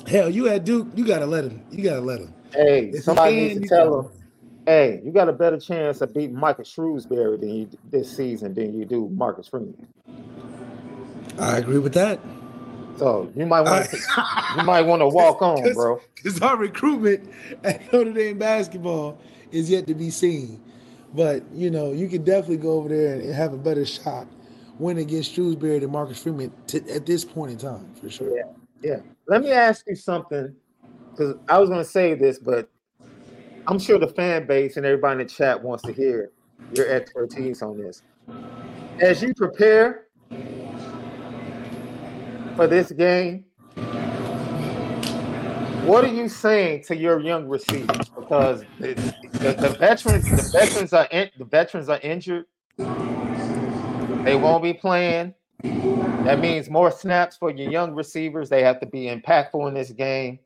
Hell, 0.07 0.29
you 0.29 0.47
at 0.50 0.63
Duke, 0.65 0.88
you 0.95 1.05
gotta 1.05 1.25
let 1.25 1.45
him. 1.45 1.62
You 1.71 1.83
gotta 1.83 2.01
let 2.01 2.21
him. 2.21 2.33
hey, 2.53 2.91
If 2.91 3.03
somebody 3.03 3.33
can, 3.33 3.47
needs 3.47 3.55
to 3.55 3.62
tell 3.62 4.00
him, 4.01 4.12
hey, 4.67 5.01
you 5.03 5.12
got 5.12 5.29
a 5.29 5.33
better 5.33 5.57
chance 5.57 6.01
of 6.01 6.13
beating 6.13 6.36
Micah 6.36 6.62
Shrewsberry 6.62 7.39
than 7.39 7.50
you 7.50 7.69
this 7.89 8.15
season 8.15 8.53
than 8.53 8.77
you 8.77 8.86
do 8.86 9.09
Marcus 9.09 9.47
Freeman. 9.47 9.88
I 11.39 11.57
agree 11.57 11.79
with 11.79 11.93
that. 11.93 12.19
So 12.97 13.31
you 13.36 13.45
might 13.45 13.62
want 13.62 13.89
to 13.89 13.97
you 14.57 14.63
might 14.63 14.81
want 14.81 15.01
to 15.01 15.07
walk 15.13 15.41
on, 15.41 15.63
Cause- 15.63 15.74
bro. 15.74 16.01
Because 16.15 16.41
our 16.41 16.57
recruitment 16.57 17.31
at 17.63 17.91
Notre 17.93 18.12
Dame 18.12 18.38
basketball 18.38 19.17
is 19.51 19.69
yet 19.69 19.88
to 19.88 19.95
be 19.95 20.09
seen. 20.09 20.62
But 21.13 21.43
you 21.53 21.71
know, 21.71 21.93
you 21.93 22.09
can 22.09 22.24
definitely 22.24 22.57
go 22.57 22.74
over 22.74 22.89
there 22.89 23.13
and 23.15 23.33
have 23.33 23.53
a 23.53 23.57
better 23.57 23.86
shot 23.86 24.27
win 24.79 24.97
against 24.97 25.33
Shrewsbury 25.33 25.79
than 25.79 25.91
Marcus 25.91 26.21
Freeman 26.21 26.51
t- 26.67 26.81
at 26.91 27.05
this 27.05 27.24
point 27.25 27.51
in 27.51 27.57
time, 27.57 27.89
for 28.00 28.09
sure. 28.09 28.36
Yeah. 28.36 28.43
Yeah. 28.83 29.00
Let 29.27 29.41
me 29.41 29.51
ask 29.51 29.86
you 29.88 29.95
something, 29.95 30.53
because 31.12 31.36
I 31.50 31.57
was 31.57 31.69
going 31.69 31.83
to 31.83 31.89
say 31.89 32.13
this, 32.13 32.38
but 32.38 32.69
I'm 33.69 33.79
sure 33.79 34.00
the 34.00 34.07
fan 34.07 34.47
base 34.47 34.77
and 34.77 34.86
everybody 34.86 35.19
in 35.19 35.27
the 35.27 35.33
chat 35.33 35.62
wants 35.62 35.83
to 35.83 35.91
hear 35.91 36.31
your 36.74 36.88
expertise 36.88 37.62
on 37.62 37.77
this. 37.77 38.01
As 39.01 39.21
you 39.21 39.33
prepare 39.33 40.05
for 42.55 42.65
this 42.65 42.93
game, 42.93 43.43
what 45.83 46.05
are 46.05 46.13
you 46.13 46.29
saying 46.29 46.83
to 46.83 46.95
your 46.95 47.19
young 47.19 47.50
receivers? 47.50 48.07
Because 48.07 48.63
the, 48.79 48.93
the, 49.33 49.53
the 49.59 49.75
veterans, 49.77 50.24
the 50.29 50.50
veterans 50.57 50.93
are 50.93 51.07
in, 51.12 51.29
the 51.38 51.43
veterans 51.43 51.89
are 51.89 52.00
injured. 52.00 52.45
They 52.77 54.36
won't 54.36 54.63
be 54.63 54.74
playing. 54.74 55.33
That 55.62 56.39
means 56.39 56.69
more 56.69 56.89
snaps 56.89 57.36
for 57.36 57.51
your 57.51 57.69
young 57.69 57.93
receivers. 57.93 58.47
They 58.47 58.63
have 58.63 58.79
to 58.79 58.86
be 58.86 59.07
impactful 59.07 59.67
in 59.67 59.74
this 59.74 59.91
game. 59.91 60.39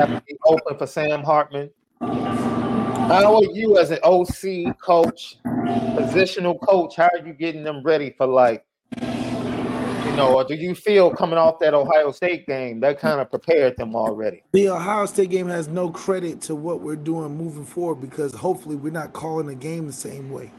They 0.00 0.06
have 0.06 0.18
to 0.18 0.24
be 0.24 0.38
open 0.46 0.78
for 0.78 0.86
Sam 0.86 1.22
Hartman. 1.22 1.70
How 2.00 3.34
are 3.36 3.52
you 3.52 3.76
as 3.76 3.90
an 3.90 3.98
OC 4.02 4.80
coach, 4.80 5.36
positional 5.44 6.58
coach? 6.58 6.96
How 6.96 7.10
are 7.12 7.26
you 7.26 7.34
getting 7.34 7.64
them 7.64 7.82
ready 7.82 8.14
for 8.16 8.26
like, 8.26 8.64
you 9.02 10.16
know, 10.16 10.36
or 10.36 10.44
do 10.44 10.54
you 10.54 10.74
feel 10.74 11.10
coming 11.10 11.36
off 11.36 11.58
that 11.58 11.74
Ohio 11.74 12.12
State 12.12 12.46
game 12.46 12.80
that 12.80 12.98
kind 12.98 13.20
of 13.20 13.28
prepared 13.28 13.76
them 13.76 13.94
already? 13.94 14.42
The 14.52 14.70
Ohio 14.70 15.04
State 15.04 15.28
game 15.28 15.48
has 15.48 15.68
no 15.68 15.90
credit 15.90 16.40
to 16.42 16.54
what 16.54 16.80
we're 16.80 16.96
doing 16.96 17.36
moving 17.36 17.66
forward 17.66 17.96
because 17.96 18.32
hopefully 18.32 18.76
we're 18.76 18.94
not 18.94 19.12
calling 19.12 19.48
the 19.48 19.54
game 19.54 19.86
the 19.86 19.92
same 19.92 20.30
way. 20.30 20.50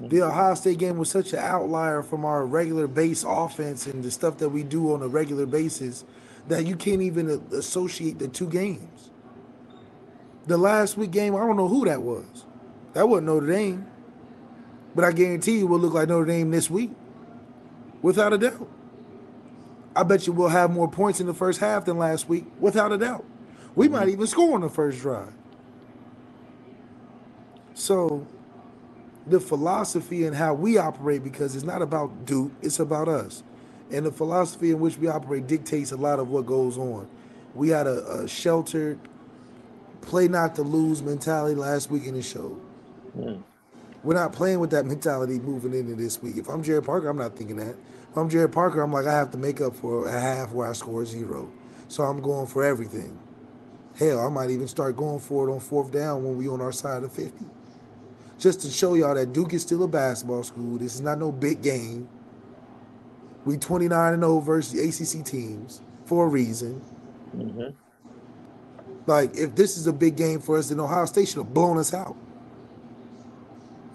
The 0.00 0.22
Ohio 0.22 0.54
State 0.54 0.78
game 0.78 0.96
was 0.96 1.10
such 1.10 1.34
an 1.34 1.40
outlier 1.40 2.02
from 2.02 2.24
our 2.24 2.46
regular 2.46 2.86
base 2.86 3.22
offense 3.22 3.86
and 3.86 4.02
the 4.02 4.10
stuff 4.10 4.38
that 4.38 4.48
we 4.48 4.62
do 4.62 4.94
on 4.94 5.02
a 5.02 5.08
regular 5.08 5.44
basis 5.44 6.06
that 6.48 6.66
you 6.66 6.76
can't 6.76 7.02
even 7.02 7.30
uh, 7.30 7.56
associate 7.56 8.18
the 8.18 8.28
two 8.28 8.48
games. 8.48 9.10
The 10.46 10.56
last 10.56 10.96
week 10.96 11.10
game, 11.10 11.34
I 11.34 11.40
don't 11.40 11.56
know 11.56 11.68
who 11.68 11.84
that 11.86 12.02
was. 12.02 12.44
That 12.92 13.08
wasn't 13.08 13.26
Notre 13.26 13.46
Dame. 13.46 13.86
But 14.94 15.04
I 15.04 15.12
guarantee 15.12 15.58
you 15.58 15.66
will 15.66 15.78
look 15.78 15.92
like 15.92 16.08
Notre 16.08 16.26
Dame 16.26 16.50
this 16.50 16.70
week. 16.70 16.90
Without 18.00 18.32
a 18.32 18.38
doubt. 18.38 18.68
I 19.94 20.02
bet 20.02 20.26
you 20.26 20.32
we'll 20.32 20.48
have 20.48 20.70
more 20.70 20.90
points 20.90 21.20
in 21.20 21.26
the 21.26 21.34
first 21.34 21.58
half 21.58 21.86
than 21.86 21.98
last 21.98 22.28
week, 22.28 22.44
without 22.60 22.92
a 22.92 22.98
doubt. 22.98 23.24
We 23.74 23.86
mm-hmm. 23.86 23.96
might 23.96 24.08
even 24.08 24.26
score 24.26 24.54
on 24.54 24.60
the 24.60 24.68
first 24.68 25.00
drive. 25.00 25.32
So 27.74 28.26
the 29.26 29.40
philosophy 29.40 30.24
and 30.24 30.36
how 30.36 30.54
we 30.54 30.78
operate, 30.78 31.24
because 31.24 31.56
it's 31.56 31.64
not 31.64 31.82
about 31.82 32.24
Duke, 32.24 32.52
it's 32.62 32.78
about 32.78 33.08
us. 33.08 33.42
And 33.90 34.04
the 34.04 34.10
philosophy 34.12 34.70
in 34.70 34.80
which 34.80 34.98
we 34.98 35.08
operate 35.08 35.46
dictates 35.46 35.92
a 35.92 35.96
lot 35.96 36.18
of 36.18 36.28
what 36.28 36.46
goes 36.46 36.76
on. 36.76 37.08
We 37.54 37.68
had 37.70 37.86
a, 37.86 38.22
a 38.22 38.28
sheltered, 38.28 38.98
play 40.00 40.28
not 40.28 40.54
to 40.56 40.62
lose 40.62 41.02
mentality 41.02 41.54
last 41.54 41.90
week 41.90 42.04
in 42.04 42.14
the 42.14 42.22
show. 42.22 42.58
Mm. 43.16 43.42
We're 44.02 44.14
not 44.14 44.32
playing 44.32 44.60
with 44.60 44.70
that 44.70 44.86
mentality 44.86 45.38
moving 45.38 45.74
into 45.74 45.94
this 45.94 46.22
week. 46.22 46.36
If 46.36 46.48
I'm 46.48 46.62
Gerad 46.62 46.84
Parker, 46.84 47.08
I'm 47.08 47.16
not 47.16 47.36
thinking 47.36 47.56
that. 47.56 47.74
If 48.10 48.16
I'm 48.16 48.30
Gerad 48.30 48.52
Parker, 48.52 48.80
I'm 48.80 48.92
like, 48.92 49.06
I 49.06 49.12
have 49.12 49.30
to 49.32 49.38
make 49.38 49.60
up 49.60 49.74
for 49.74 50.06
a 50.06 50.20
half 50.20 50.52
where 50.52 50.68
I 50.68 50.72
score 50.74 51.04
zero. 51.04 51.50
So 51.88 52.04
I'm 52.04 52.20
going 52.20 52.46
for 52.46 52.64
everything. 52.64 53.18
Hell, 53.98 54.20
I 54.20 54.28
might 54.28 54.50
even 54.50 54.68
start 54.68 54.96
going 54.96 55.20
for 55.20 55.48
it 55.48 55.52
on 55.52 55.60
fourth 55.60 55.90
down 55.90 56.22
when 56.22 56.36
we 56.36 56.48
on 56.48 56.60
our 56.60 56.72
side 56.72 57.02
of 57.02 57.12
50. 57.12 57.44
Just 58.38 58.60
to 58.60 58.70
show 58.70 58.94
y'all 58.94 59.14
that 59.14 59.32
Duke 59.32 59.54
is 59.54 59.62
still 59.62 59.82
a 59.84 59.88
basketball 59.88 60.42
school. 60.42 60.78
This 60.78 60.94
is 60.94 61.00
not 61.00 61.18
no 61.18 61.32
big 61.32 61.62
game. 61.62 62.08
We 63.46 63.56
29 63.56 64.12
and 64.12 64.22
0 64.22 64.40
versus 64.40 64.72
the 64.72 64.82
ACC 64.82 65.24
teams 65.24 65.80
for 66.04 66.26
a 66.26 66.28
reason. 66.28 66.82
Mm-hmm. 67.34 67.70
Like, 69.06 69.36
if 69.36 69.54
this 69.54 69.78
is 69.78 69.86
a 69.86 69.92
big 69.92 70.16
game 70.16 70.40
for 70.40 70.58
us, 70.58 70.68
then 70.68 70.80
Ohio 70.80 71.06
State 71.06 71.28
should 71.28 71.38
have 71.38 71.54
blown 71.54 71.78
us 71.78 71.94
out. 71.94 72.16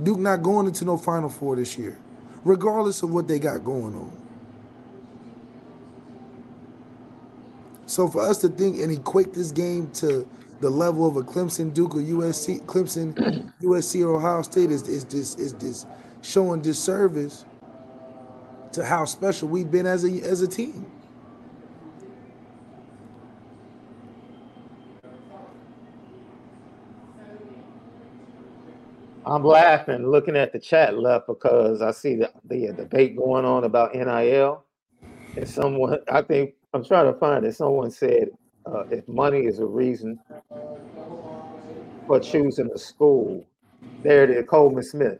Duke 0.02 0.20
not 0.20 0.42
going 0.42 0.68
into 0.68 0.86
no 0.86 0.98
Final 0.98 1.30
Four 1.30 1.58
this 1.58 1.78
year, 1.78 2.00
regardless 2.46 3.04
of 3.04 3.12
what 3.12 3.28
they 3.28 3.40
got 3.40 3.64
going 3.64 3.94
on. 3.94 4.18
So 7.88 8.08
for 8.08 8.22
us 8.22 8.38
to 8.40 8.48
think 8.48 8.80
and 8.80 8.90
equate 8.90 9.34
this 9.34 9.52
game 9.52 9.92
to 9.96 10.26
the 10.62 10.70
level 10.70 11.06
of 11.06 11.18
a 11.18 11.24
Clemson, 11.24 11.74
Duke, 11.74 11.96
or 11.96 12.00
USC, 12.00 12.66
Clemson, 12.66 13.52
USC, 13.62 14.06
or 14.06 14.16
Ohio 14.16 14.44
State 14.44 14.72
is 14.72 14.88
is 14.88 15.04
this 15.04 15.36
is 15.36 15.54
this 15.56 15.86
showing 16.22 16.62
disservice 16.62 17.44
to 18.74 18.86
how 18.86 19.06
special 19.06 19.50
we've 19.50 19.72
been 19.72 19.88
as 19.88 20.06
a 20.06 20.10
as 20.24 20.42
a 20.42 20.48
team. 20.48 20.88
I'm 29.26 29.44
laughing 29.44 30.08
looking 30.10 30.36
at 30.38 30.54
the 30.54 30.60
chat 30.60 30.98
left 30.98 31.28
because 31.28 31.82
I 31.82 31.92
see 31.92 32.16
the, 32.16 32.32
the 32.46 32.74
debate 32.74 33.16
going 33.18 33.46
on 33.46 33.66
about 33.66 33.96
NIL. 33.96 34.66
And 35.38 35.48
someone, 35.50 36.00
I 36.12 36.22
think, 36.24 36.56
I'm 36.74 36.86
trying 36.86 37.12
to 37.12 37.20
find 37.20 37.46
it. 37.46 37.56
Someone 37.56 37.92
said 37.92 38.30
uh, 38.66 38.84
if 38.92 39.08
money 39.08 39.42
is 39.42 39.60
a 39.60 39.66
reason 39.66 40.20
for 42.08 42.20
choosing 42.20 42.70
a 42.76 42.80
school, 42.80 43.48
there 44.04 44.24
it 44.26 44.32
is, 44.32 44.46
Coleman 44.50 44.84
Smith. 44.84 45.20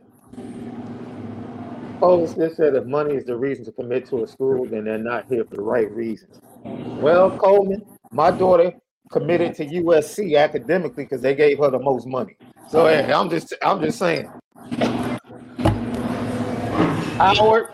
Oh. 2.02 2.08
Coleman 2.08 2.28
Smith 2.34 2.54
said 2.56 2.74
if 2.74 2.84
money 2.84 3.14
is 3.14 3.24
the 3.24 3.36
reason 3.36 3.64
to 3.64 3.70
commit 3.70 4.08
to 4.08 4.24
a 4.24 4.26
school, 4.26 4.66
then 4.66 4.84
they're 4.84 4.98
not 4.98 5.26
here 5.28 5.44
for 5.44 5.54
the 5.54 5.62
right 5.62 5.88
reasons. 5.92 6.40
Well, 6.64 7.30
Coleman, 7.38 7.84
my 8.10 8.32
daughter 8.32 8.72
committed 9.12 9.54
to 9.54 9.66
USC 9.66 10.36
academically 10.36 11.04
because 11.04 11.20
they 11.20 11.36
gave 11.36 11.58
her 11.58 11.70
the 11.70 11.78
most 11.78 12.08
money. 12.08 12.36
So 12.68 12.86
hey, 12.88 13.12
I'm 13.12 13.30
just 13.30 13.54
I'm 13.62 13.80
just 13.80 14.00
saying. 14.00 14.28
Howard, 17.18 17.68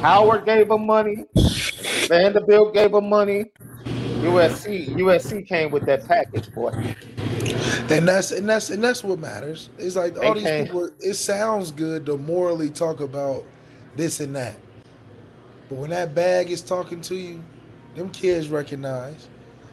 Howard 0.00 0.46
gave 0.46 0.68
her 0.68 0.78
money. 0.78 1.26
Vanderbilt 2.08 2.72
gave 2.72 2.92
her 2.92 3.02
money. 3.02 3.52
USC, 3.84 4.88
USC 4.96 5.46
came 5.46 5.70
with 5.70 5.84
that 5.84 6.08
package, 6.08 6.50
boy. 6.54 6.70
And 7.90 8.08
that's 8.08 8.30
and 8.32 8.48
that's 8.48 8.70
and 8.70 8.82
that's 8.82 9.04
what 9.04 9.18
matters. 9.18 9.68
It's 9.76 9.96
like 9.96 10.16
all 10.16 10.32
these 10.32 10.64
people. 10.64 10.88
It 11.00 11.14
sounds 11.14 11.70
good 11.70 12.06
to 12.06 12.16
morally 12.16 12.70
talk 12.70 13.00
about 13.00 13.44
this 13.96 14.20
and 14.20 14.36
that, 14.36 14.56
but 15.68 15.76
when 15.78 15.90
that 15.90 16.14
bag 16.14 16.50
is 16.50 16.62
talking 16.62 17.00
to 17.02 17.16
you, 17.16 17.42
them 17.96 18.10
kids 18.10 18.48
recognize. 18.48 19.28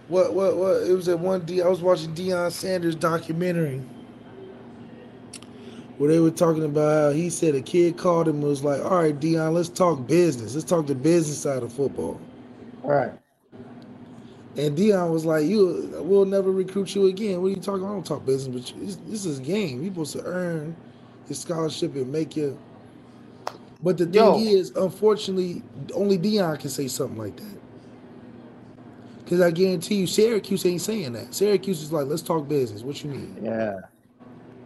What 0.10 0.34
what 0.34 0.57
what? 0.57 0.84
It 0.84 0.93
was 0.93 1.10
at 1.10 1.19
one 1.19 1.41
D. 1.45 1.62
I 1.62 1.67
was 1.69 1.81
watching 1.81 2.15
Deion 2.15 2.51
Sanders 2.51 2.95
documentary 2.95 3.81
where 5.98 6.12
they 6.12 6.19
were 6.19 6.31
talking 6.31 6.65
about 6.65 7.03
how 7.03 7.12
he 7.12 7.29
said 7.29 7.55
a 7.55 7.62
kid 7.62 7.98
called 7.98 8.27
him 8.27 8.38
and 8.38 8.45
was 8.45 8.63
like, 8.63 8.84
"All 8.84 8.98
right, 9.03 9.19
Deion, 9.19 9.53
let's 9.53 9.69
talk 9.69 10.07
business. 10.07 10.55
Let's 10.55 10.69
talk 10.69 10.88
the 10.88 10.95
business 10.95 11.39
side 11.39 11.63
of 11.63 11.74
football." 11.74 12.19
All 12.84 12.91
right. 12.91 13.13
And 14.58 14.78
Deion 14.78 15.12
was 15.12 15.25
like, 15.25 15.45
"You, 15.45 15.91
we'll 16.04 16.25
never 16.25 16.51
recruit 16.51 16.95
you 16.95 17.08
again. 17.08 17.41
What 17.41 17.47
are 17.49 17.51
you 17.51 17.56
talking? 17.58 17.86
I 17.86 17.89
don't 17.89 18.06
talk 18.06 18.25
business, 18.25 18.71
but 18.71 18.82
this, 18.82 18.97
this 19.08 19.25
is 19.25 19.39
a 19.39 19.43
game. 19.43 19.82
You're 19.84 19.93
supposed 19.93 20.13
to 20.13 20.23
earn 20.25 20.75
your 21.30 21.36
scholarship 21.36 21.95
and 21.95 22.12
make 22.12 22.36
your." 22.38 22.56
But 23.84 23.98
the 23.98 24.06
thing 24.06 24.14
Yo. 24.14 24.40
is, 24.40 24.72
unfortunately, 24.72 25.62
only 25.94 26.18
Deion 26.18 26.60
can 26.60 26.70
say 26.70 26.88
something 26.88 27.18
like 27.18 27.36
that. 27.38 27.60
Because 29.24 29.42
I 29.42 29.52
guarantee 29.52 29.96
you, 29.96 30.08
Syracuse 30.08 30.66
ain't 30.66 30.82
saying 30.82 31.14
that. 31.14 31.34
Syracuse 31.34 31.82
is 31.82 31.92
like, 31.92 32.06
let's 32.06 32.22
talk 32.22 32.48
business. 32.48 32.84
What 32.84 33.04
you 33.04 33.10
mean? 33.10 33.38
Yeah. 33.42 33.80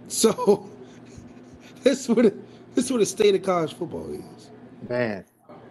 So 0.09 0.69
this 1.83 2.09
what 2.09 2.33
this 2.75 2.91
what 2.91 2.99
the 2.99 3.05
state 3.05 3.35
of 3.35 3.43
college 3.43 3.73
football 3.73 4.11
is. 4.11 4.49
Man, 4.89 5.23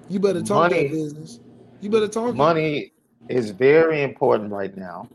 you 0.08 0.20
better 0.20 0.42
talk 0.42 0.70
money, 0.70 0.84
that 0.84 0.90
business. 0.90 1.40
You 1.80 1.90
better 1.90 2.08
talk. 2.08 2.34
Money 2.34 2.92
is 3.28 3.50
very 3.50 4.02
important 4.02 4.52
right 4.52 4.74
now, 4.76 5.08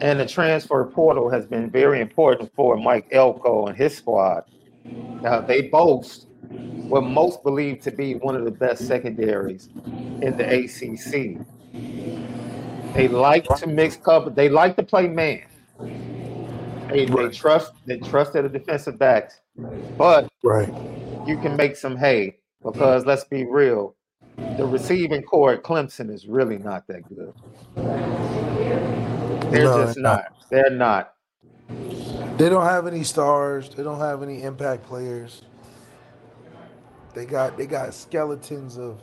and 0.00 0.18
the 0.18 0.26
transfer 0.26 0.84
portal 0.84 1.28
has 1.30 1.46
been 1.46 1.70
very 1.70 2.00
important 2.00 2.52
for 2.54 2.76
Mike 2.76 3.08
Elko 3.12 3.66
and 3.66 3.76
his 3.76 3.96
squad. 3.96 4.44
Now 4.84 5.40
they 5.40 5.62
boast 5.62 6.27
what 6.88 7.02
most 7.02 7.42
believe 7.42 7.80
to 7.82 7.90
be 7.90 8.14
one 8.14 8.34
of 8.34 8.44
the 8.44 8.50
best 8.50 8.86
secondaries 8.86 9.68
in 10.22 10.36
the 10.36 10.64
ACC. 10.64 11.44
They 12.94 13.08
like 13.08 13.44
to 13.56 13.66
mix 13.66 13.96
cover. 13.96 14.30
They 14.30 14.48
like 14.48 14.76
to 14.76 14.82
play 14.82 15.08
man. 15.08 15.44
They, 16.90 17.06
right. 17.06 17.30
they 17.30 17.36
trust. 17.36 17.72
They 17.86 17.98
trust 17.98 18.32
defensive 18.32 18.98
backs, 18.98 19.40
but 19.98 20.28
right, 20.42 20.72
you 21.26 21.36
can 21.38 21.54
make 21.56 21.76
some 21.76 21.96
hay 21.96 22.38
because 22.64 23.04
let's 23.04 23.24
be 23.24 23.44
real, 23.44 23.94
the 24.56 24.64
receiving 24.64 25.22
corps 25.22 25.52
at 25.54 25.62
Clemson 25.62 26.10
is 26.10 26.26
really 26.26 26.58
not 26.58 26.86
that 26.86 27.06
good. 27.08 27.34
They're 29.52 29.64
no, 29.64 29.84
just 29.84 29.98
not. 29.98 30.24
not. 30.24 30.50
They're 30.50 30.70
not. 30.70 31.14
They 32.38 32.48
don't 32.48 32.64
have 32.64 32.86
any 32.86 33.04
stars. 33.04 33.68
They 33.68 33.82
don't 33.82 34.00
have 34.00 34.22
any 34.22 34.42
impact 34.42 34.84
players. 34.84 35.42
They 37.14 37.26
got 37.26 37.56
they 37.56 37.66
got 37.66 37.94
skeletons 37.94 38.78
of 38.78 39.00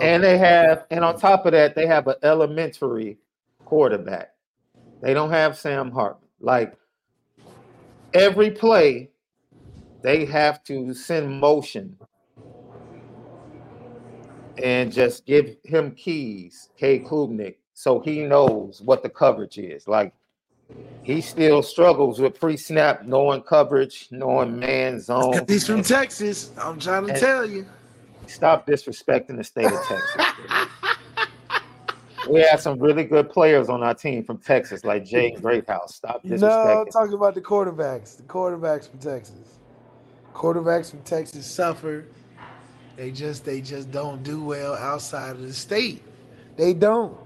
and 0.00 0.22
they 0.22 0.38
have, 0.38 0.86
and 0.90 1.04
on 1.04 1.18
top 1.18 1.46
of 1.46 1.52
that, 1.52 1.74
they 1.74 1.86
have 1.86 2.06
an 2.06 2.16
elementary 2.22 3.18
quarterback. 3.64 4.34
They 5.02 5.14
don't 5.14 5.30
have 5.30 5.56
Sam 5.56 5.90
Hartman. 5.90 6.28
Like 6.40 6.74
every 8.12 8.50
play, 8.50 9.10
they 10.02 10.24
have 10.26 10.64
to 10.64 10.94
send 10.94 11.40
motion 11.40 11.96
and 14.62 14.92
just 14.92 15.26
give 15.26 15.56
him 15.64 15.92
keys, 15.92 16.70
Cade 16.76 17.04
Klubnik, 17.04 17.56
so 17.74 18.00
he 18.00 18.22
knows 18.22 18.80
what 18.82 19.02
the 19.02 19.08
coverage 19.08 19.58
is. 19.58 19.88
Like 19.88 20.12
he 21.02 21.20
still 21.20 21.62
struggles 21.62 22.18
with 22.18 22.40
pre-snap, 22.40 23.04
knowing 23.04 23.42
coverage, 23.42 24.08
knowing 24.10 24.58
man 24.58 25.00
zone. 25.00 25.44
He's 25.46 25.66
from 25.66 25.82
Texas. 25.82 26.50
I'm 26.56 26.80
trying 26.80 27.06
to 27.06 27.12
and, 27.12 27.20
tell 27.20 27.48
you. 27.48 27.66
Stop 28.26 28.66
disrespecting 28.66 29.36
the 29.36 29.44
state 29.44 29.66
of 29.66 29.78
Texas. 29.86 30.68
we 32.30 32.40
have 32.40 32.60
some 32.60 32.78
really 32.78 33.04
good 33.04 33.28
players 33.28 33.68
on 33.68 33.82
our 33.82 33.94
team 33.94 34.24
from 34.24 34.38
Texas, 34.38 34.82
like 34.82 35.04
Jay 35.04 35.32
Greathouse. 35.32 35.94
Stop 35.94 36.22
disrespecting. 36.24 36.40
No, 36.40 36.80
I'm 36.80 36.86
talking 36.86 37.12
about 37.12 37.34
the 37.34 37.42
quarterbacks. 37.42 38.16
The 38.16 38.22
quarterbacks 38.22 38.88
from 38.88 38.98
Texas. 38.98 39.58
Quarterbacks 40.32 40.90
from 40.90 41.02
Texas 41.02 41.46
suffer. 41.46 42.06
They 42.96 43.10
just 43.10 43.44
they 43.44 43.60
just 43.60 43.90
don't 43.90 44.22
do 44.22 44.42
well 44.42 44.74
outside 44.74 45.32
of 45.32 45.42
the 45.42 45.52
state. 45.52 46.02
They 46.56 46.72
don't. 46.72 47.16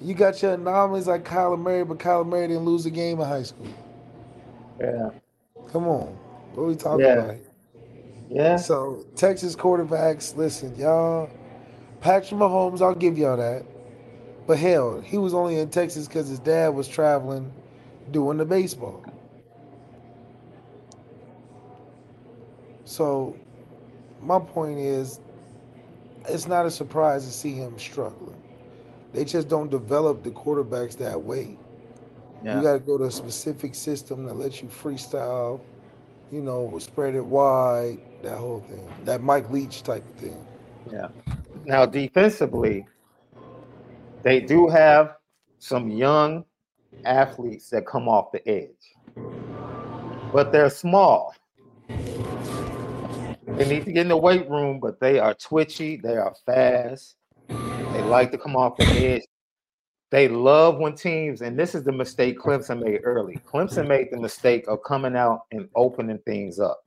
You 0.00 0.14
got 0.14 0.40
your 0.42 0.54
anomalies 0.54 1.06
like 1.06 1.24
Kyler 1.24 1.58
Murray, 1.58 1.84
but 1.84 1.98
Kyler 1.98 2.26
Murray 2.26 2.48
didn't 2.48 2.64
lose 2.64 2.86
a 2.86 2.90
game 2.90 3.20
in 3.20 3.26
high 3.26 3.42
school. 3.42 3.68
Yeah. 4.80 5.10
Come 5.70 5.86
on. 5.86 6.18
What 6.54 6.62
are 6.62 6.66
we 6.66 6.74
talking 6.74 7.04
yeah. 7.04 7.12
about? 7.12 7.36
Yeah. 8.30 8.56
So 8.56 9.04
Texas 9.14 9.54
quarterbacks, 9.54 10.36
listen, 10.36 10.74
y'all. 10.76 11.28
Patrick 12.00 12.40
Mahomes, 12.40 12.80
I'll 12.80 12.94
give 12.94 13.18
y'all 13.18 13.36
that. 13.36 13.64
But 14.46 14.58
hell, 14.58 15.00
he 15.00 15.18
was 15.18 15.34
only 15.34 15.58
in 15.58 15.68
Texas 15.68 16.08
because 16.08 16.28
his 16.28 16.38
dad 16.38 16.68
was 16.68 16.88
traveling 16.88 17.52
doing 18.10 18.38
the 18.38 18.44
baseball. 18.44 19.04
So 22.84 23.36
my 24.22 24.38
point 24.38 24.78
is 24.78 25.20
it's 26.28 26.48
not 26.48 26.66
a 26.66 26.70
surprise 26.70 27.26
to 27.26 27.32
see 27.32 27.52
him 27.52 27.78
struggling. 27.78 28.39
They 29.12 29.24
just 29.24 29.48
don't 29.48 29.70
develop 29.70 30.22
the 30.22 30.30
quarterbacks 30.30 30.96
that 30.98 31.20
way. 31.20 31.58
Yeah. 32.44 32.56
You 32.56 32.62
got 32.62 32.72
to 32.74 32.78
go 32.78 32.98
to 32.98 33.04
a 33.04 33.10
specific 33.10 33.74
system 33.74 34.24
that 34.24 34.34
lets 34.34 34.62
you 34.62 34.68
freestyle, 34.68 35.60
you 36.32 36.40
know, 36.40 36.78
spread 36.78 37.14
it 37.14 37.24
wide, 37.24 37.98
that 38.22 38.38
whole 38.38 38.60
thing, 38.60 38.88
that 39.04 39.22
Mike 39.22 39.50
Leach 39.50 39.82
type 39.82 40.08
of 40.08 40.14
thing. 40.16 40.46
Yeah. 40.90 41.08
Now 41.64 41.86
defensively, 41.86 42.86
they 44.22 44.40
do 44.40 44.68
have 44.68 45.16
some 45.58 45.90
young 45.90 46.44
athletes 47.04 47.68
that 47.70 47.86
come 47.86 48.08
off 48.08 48.32
the 48.32 48.46
edge. 48.48 48.94
but 50.32 50.52
they're 50.52 50.70
small. 50.70 51.34
They 51.88 53.68
need 53.68 53.84
to 53.84 53.92
get 53.92 54.02
in 54.02 54.08
the 54.08 54.16
weight 54.16 54.48
room, 54.48 54.80
but 54.80 55.00
they 55.00 55.18
are 55.18 55.34
twitchy. 55.34 55.96
They 55.96 56.16
are 56.16 56.34
fast. 56.46 57.16
They 57.92 58.02
like 58.02 58.30
to 58.32 58.38
come 58.38 58.56
off 58.56 58.76
the 58.76 58.84
edge. 58.84 59.22
They 60.10 60.28
love 60.28 60.78
when 60.78 60.94
teams, 60.94 61.40
and 61.42 61.58
this 61.58 61.74
is 61.74 61.84
the 61.84 61.92
mistake 61.92 62.38
Clemson 62.38 62.82
made 62.82 63.00
early. 63.04 63.40
Clemson 63.46 63.86
made 63.86 64.08
the 64.10 64.20
mistake 64.20 64.64
of 64.66 64.82
coming 64.82 65.14
out 65.14 65.42
and 65.52 65.68
opening 65.76 66.18
things 66.26 66.58
up. 66.58 66.82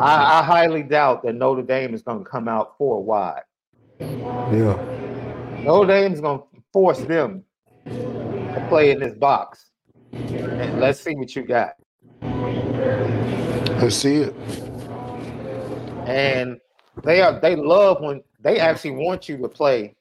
I, 0.00 0.40
I 0.40 0.42
highly 0.42 0.82
doubt 0.82 1.22
that 1.24 1.34
Notre 1.34 1.62
Dame 1.62 1.92
is 1.92 2.00
going 2.00 2.24
to 2.24 2.24
come 2.24 2.48
out 2.48 2.78
four 2.78 3.04
wide. 3.04 3.42
Yeah. 4.00 4.78
Notre 5.62 5.86
Dame 5.86 6.14
is 6.14 6.22
going 6.22 6.38
to 6.38 6.46
force 6.72 7.00
them 7.00 7.44
to 7.84 8.66
play 8.70 8.92
in 8.92 9.00
this 9.00 9.14
box. 9.14 9.66
And 10.12 10.80
let's 10.80 11.00
see 11.00 11.14
what 11.14 11.36
you 11.36 11.42
got. 11.42 11.74
Let's 12.22 13.96
see 13.96 14.16
it. 14.16 14.34
And 16.06 16.58
they 17.02 17.20
are 17.20 17.40
they 17.40 17.56
love 17.56 18.00
when 18.00 18.22
they 18.40 18.58
actually 18.58 18.92
want 18.92 19.28
you 19.28 19.36
to 19.38 19.48
play 19.48 19.94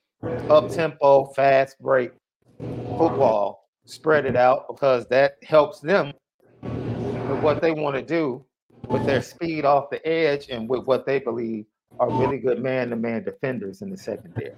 up 0.49 0.69
tempo, 0.69 1.25
fast 1.27 1.79
break 1.79 2.11
football, 2.57 3.69
spread 3.85 4.25
it 4.25 4.35
out 4.35 4.67
because 4.67 5.07
that 5.07 5.37
helps 5.43 5.79
them 5.79 6.13
with 6.61 7.41
what 7.41 7.61
they 7.61 7.71
want 7.71 7.95
to 7.95 8.01
do 8.01 8.43
with 8.89 9.05
their 9.05 9.21
speed 9.21 9.65
off 9.65 9.89
the 9.89 10.05
edge 10.07 10.49
and 10.49 10.67
with 10.67 10.83
what 10.85 11.05
they 11.05 11.19
believe 11.19 11.65
are 11.99 12.09
really 12.19 12.37
good 12.37 12.61
man-to-man 12.61 13.23
defenders 13.23 13.81
in 13.81 13.89
the 13.89 13.97
secondary. 13.97 14.53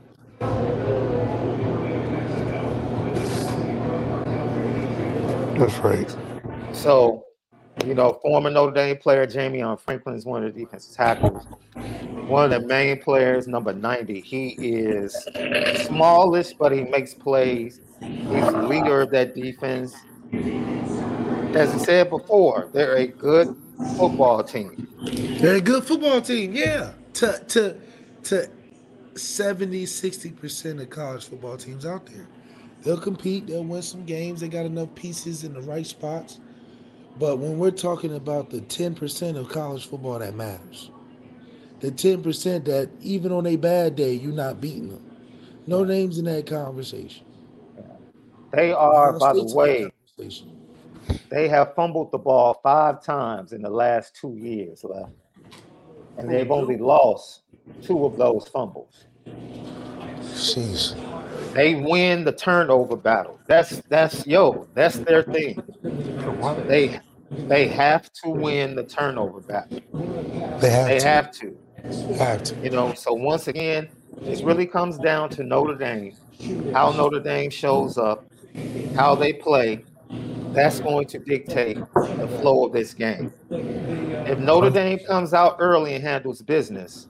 That's 5.58 5.78
right. 5.80 6.16
So, 6.74 7.24
you 7.86 7.94
know, 7.94 8.20
former 8.22 8.50
Notre 8.50 8.74
Dame 8.74 8.98
player 8.98 9.26
Ja'Mion 9.26 9.80
Franklin 9.80 10.16
is 10.16 10.26
one 10.26 10.44
of 10.44 10.54
the 10.54 10.62
defensive 10.62 10.96
tackles. 10.96 11.46
One 12.28 12.52
of 12.52 12.62
the 12.62 12.68
main 12.68 13.02
players, 13.02 13.48
number 13.48 13.74
90. 13.74 14.22
He 14.22 14.50
is 14.60 15.14
smallish, 15.86 16.54
but 16.54 16.72
he 16.72 16.84
makes 16.84 17.14
plays. 17.14 17.80
He's 18.00 18.46
the 18.46 18.64
leader 18.64 19.02
of 19.02 19.12
that 19.12 19.36
defense. 19.36 19.96
As 21.56 21.74
I 21.74 21.78
said 21.78 22.10
before, 22.10 22.70
they're 22.74 22.96
a 22.96 23.08
good 23.08 23.56
football 23.98 24.44
team. 24.44 24.88
They're 25.40 25.56
a 25.56 25.62
good 25.62 25.84
football 25.84 26.22
team, 26.22 26.54
yeah. 26.54 26.94
To 27.16 27.44
to 27.50 27.76
to 28.24 28.50
70, 29.16 29.86
60% 29.86 30.82
of 30.82 30.90
college 30.90 31.28
football 31.28 31.58
teams 31.58 31.86
out 31.86 32.06
there. 32.06 32.28
They'll 32.84 33.00
compete, 33.00 33.48
they'll 33.48 33.64
win 33.64 33.82
some 33.82 34.06
games, 34.06 34.42
they 34.42 34.48
got 34.48 34.66
enough 34.66 34.94
pieces 34.96 35.44
in 35.44 35.54
the 35.54 35.62
right 35.62 35.86
spots. 35.86 36.40
But 37.20 37.38
when 37.38 37.60
we're 37.60 37.72
talking 37.72 38.16
about 38.16 38.50
the 38.50 38.62
10% 38.62 39.38
of 39.38 39.50
college 39.50 39.88
football 39.88 40.20
that 40.20 40.36
matters, 40.36 40.92
the 41.80 41.92
10% 41.92 42.66
that 42.66 42.90
even 43.02 43.32
on 43.32 43.46
a 43.46 43.56
bad 43.56 43.96
day, 43.96 44.14
you're 44.14 44.34
not 44.34 44.62
beating 44.62 44.90
them. 44.90 45.06
No 45.68 45.84
names 45.84 46.18
in 46.18 46.26
that 46.26 46.48
conversation. 46.48 47.26
They 48.52 48.72
are, 48.72 49.18
by 49.18 49.34
the 49.34 49.46
way, 49.56 49.92
they 51.30 51.48
have 51.48 51.74
fumbled 51.76 52.12
the 52.12 52.18
ball 52.18 52.60
five 52.62 53.04
times 53.04 53.54
in 53.54 53.62
the 53.62 53.70
last 53.70 54.16
two 54.16 54.36
years 54.36 54.84
left. 54.84 55.12
And 56.18 56.30
they've 56.30 56.52
only 56.52 56.78
lost 56.78 57.42
two 57.82 58.06
of 58.06 58.18
those 58.18 58.48
fumbles. 58.48 59.06
Jeez. 60.34 61.11
They 61.54 61.76
win 61.76 62.24
the 62.24 62.32
turnover 62.32 62.96
battle. 62.96 63.40
That's 63.48 63.82
that's 63.90 64.26
yo, 64.26 64.68
that's 64.74 64.98
their 65.00 65.24
thing. 65.24 65.62
They 66.68 67.00
they 67.30 67.68
have 67.68 68.12
to 68.14 68.30
win 68.30 68.76
the 68.76 68.84
turnover 68.84 69.42
battle. 69.42 69.80
They 70.60 70.70
have 70.70 70.88
They 70.88 71.00
to. 71.00 71.06
have 71.08 71.32
to. 71.32 71.58
have 72.18 72.44
to. 72.44 72.56
You 72.64 72.70
know, 72.70 72.94
so 72.94 73.14
once 73.14 73.48
again, 73.48 73.90
it 74.24 74.44
really 74.44 74.66
comes 74.68 74.98
down 74.98 75.30
to 75.32 75.44
Notre 75.44 75.76
Dame, 75.76 76.16
how 76.74 76.92
Notre 76.92 77.20
Dame 77.20 77.50
shows 77.50 77.98
up, 77.98 78.26
how 78.96 79.16
they 79.16 79.34
play. 79.34 79.84
That's 80.54 80.82
going 80.82 81.08
to 81.08 81.20
dictate 81.20 81.78
the 81.78 82.28
flow 82.42 82.66
of 82.66 82.74
this 82.74 82.94
game. 82.94 83.34
If 83.50 84.38
Notre 84.40 84.70
Dame 84.70 85.00
comes 85.00 85.34
out 85.34 85.56
early 85.60 85.96
and 85.96 86.04
handles 86.04 86.42
business, 86.42 87.08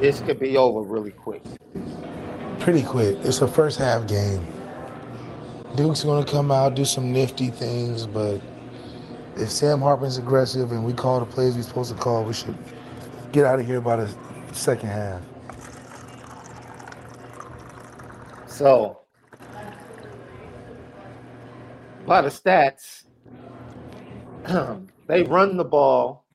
this 0.00 0.20
could 0.20 0.38
be 0.38 0.56
over 0.56 0.80
really 0.82 1.10
quick. 1.10 1.42
Pretty 2.60 2.82
quick. 2.82 3.16
It's 3.22 3.40
a 3.40 3.48
first 3.48 3.78
half 3.78 4.06
game. 4.06 4.46
Duke's 5.76 6.04
going 6.04 6.22
to 6.22 6.30
come 6.30 6.50
out, 6.50 6.74
do 6.74 6.84
some 6.84 7.10
nifty 7.10 7.48
things, 7.48 8.06
but 8.06 8.40
if 9.36 9.50
Sam 9.50 9.80
Hartman's 9.80 10.18
aggressive 10.18 10.70
and 10.70 10.84
we 10.84 10.92
call 10.92 11.20
the 11.20 11.26
plays 11.26 11.56
we're 11.56 11.62
supposed 11.62 11.90
to 11.90 11.98
call, 11.98 12.22
we 12.24 12.34
should 12.34 12.56
get 13.32 13.46
out 13.46 13.60
of 13.60 13.66
here 13.66 13.80
by 13.80 13.96
the 13.96 14.14
second 14.52 14.90
half. 14.90 15.22
So, 18.46 19.00
by 22.04 22.20
the 22.20 22.28
stats, 22.28 23.04
they 25.06 25.22
run 25.22 25.56
the 25.56 25.64
ball 25.64 26.26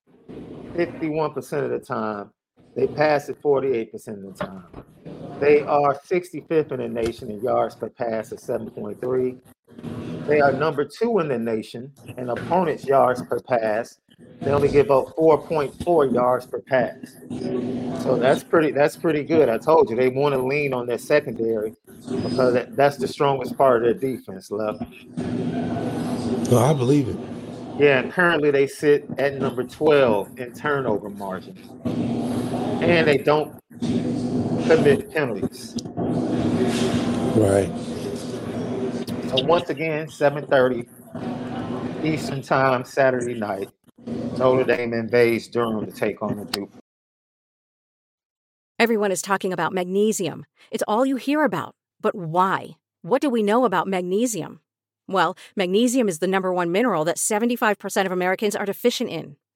51% 0.73 1.63
of 1.63 1.69
the 1.69 1.79
time. 1.79 2.31
They 2.75 2.88
pass 2.88 3.29
it 3.29 3.41
48% 3.41 3.93
of 4.07 4.38
the 4.38 4.45
time. 4.45 4.63
They 5.39 5.61
are 5.61 5.95
65th 5.95 6.71
in 6.73 6.79
the 6.79 6.89
nation 6.89 7.31
in 7.31 7.41
yards 7.41 7.75
per 7.75 7.89
pass 7.89 8.31
at 8.31 8.39
7.3. 8.39 9.38
They 10.27 10.41
are 10.41 10.51
number 10.51 10.83
two 10.85 11.19
in 11.19 11.27
the 11.29 11.38
nation 11.38 11.91
in 12.17 12.29
opponents' 12.29 12.85
yards 12.85 13.21
per 13.21 13.39
pass. 13.39 13.99
They 14.41 14.51
only 14.51 14.69
give 14.69 14.91
up 14.91 15.15
4.4 15.15 16.13
yards 16.13 16.47
per 16.47 16.59
pass. 16.61 17.15
So 18.03 18.17
that's 18.17 18.43
pretty 18.43 18.71
that's 18.71 18.95
pretty 18.95 19.23
good. 19.23 19.49
I 19.49 19.57
told 19.57 19.89
you 19.89 19.95
they 19.95 20.09
want 20.09 20.33
to 20.33 20.41
lean 20.41 20.73
on 20.73 20.85
their 20.85 20.97
secondary 20.97 21.75
because 21.88 22.53
that, 22.53 22.75
that's 22.75 22.97
the 22.97 23.07
strongest 23.07 23.57
part 23.57 23.77
of 23.77 23.83
their 23.83 23.93
defense 23.93 24.51
left. 24.51 24.83
No, 26.51 26.59
I 26.59 26.73
believe 26.73 27.09
it. 27.09 27.17
Yeah, 27.77 27.99
and 27.99 28.11
currently 28.11 28.51
they 28.51 28.67
sit 28.67 29.05
at 29.17 29.38
number 29.38 29.63
12 29.63 30.39
in 30.39 30.53
turnover 30.53 31.09
margin. 31.09 31.57
And 32.85 33.07
they 33.07 33.17
don't 33.17 33.59
commit 34.67 35.11
penalties. 35.11 35.75
Right. 37.35 37.71
So 39.29 39.43
once 39.45 39.69
again, 39.69 40.07
7:30 40.07 40.87
Eastern 42.05 42.41
Time, 42.43 42.85
Saturday 42.85 43.33
night. 43.33 43.69
Notre 44.37 44.63
Dame 44.63 44.93
invades 44.93 45.47
Durham 45.47 45.85
to 45.85 45.91
take 45.91 46.21
on 46.21 46.37
the 46.37 46.45
Duke. 46.45 46.69
Everyone 48.77 49.11
is 49.11 49.21
talking 49.21 49.51
about 49.51 49.73
magnesium. 49.73 50.45
It's 50.69 50.83
all 50.87 51.05
you 51.05 51.15
hear 51.15 51.43
about. 51.43 51.73
But 52.01 52.13
why? 52.13 52.77
What 53.01 53.21
do 53.21 53.29
we 53.29 53.41
know 53.41 53.65
about 53.65 53.87
magnesium? 53.87 54.59
Well, 55.07 55.35
magnesium 55.55 56.07
is 56.07 56.19
the 56.19 56.27
number 56.27 56.53
one 56.53 56.71
mineral 56.71 57.03
that 57.05 57.17
75% 57.17 58.05
of 58.05 58.11
Americans 58.11 58.55
are 58.55 58.65
deficient 58.65 59.09
in. 59.09 59.37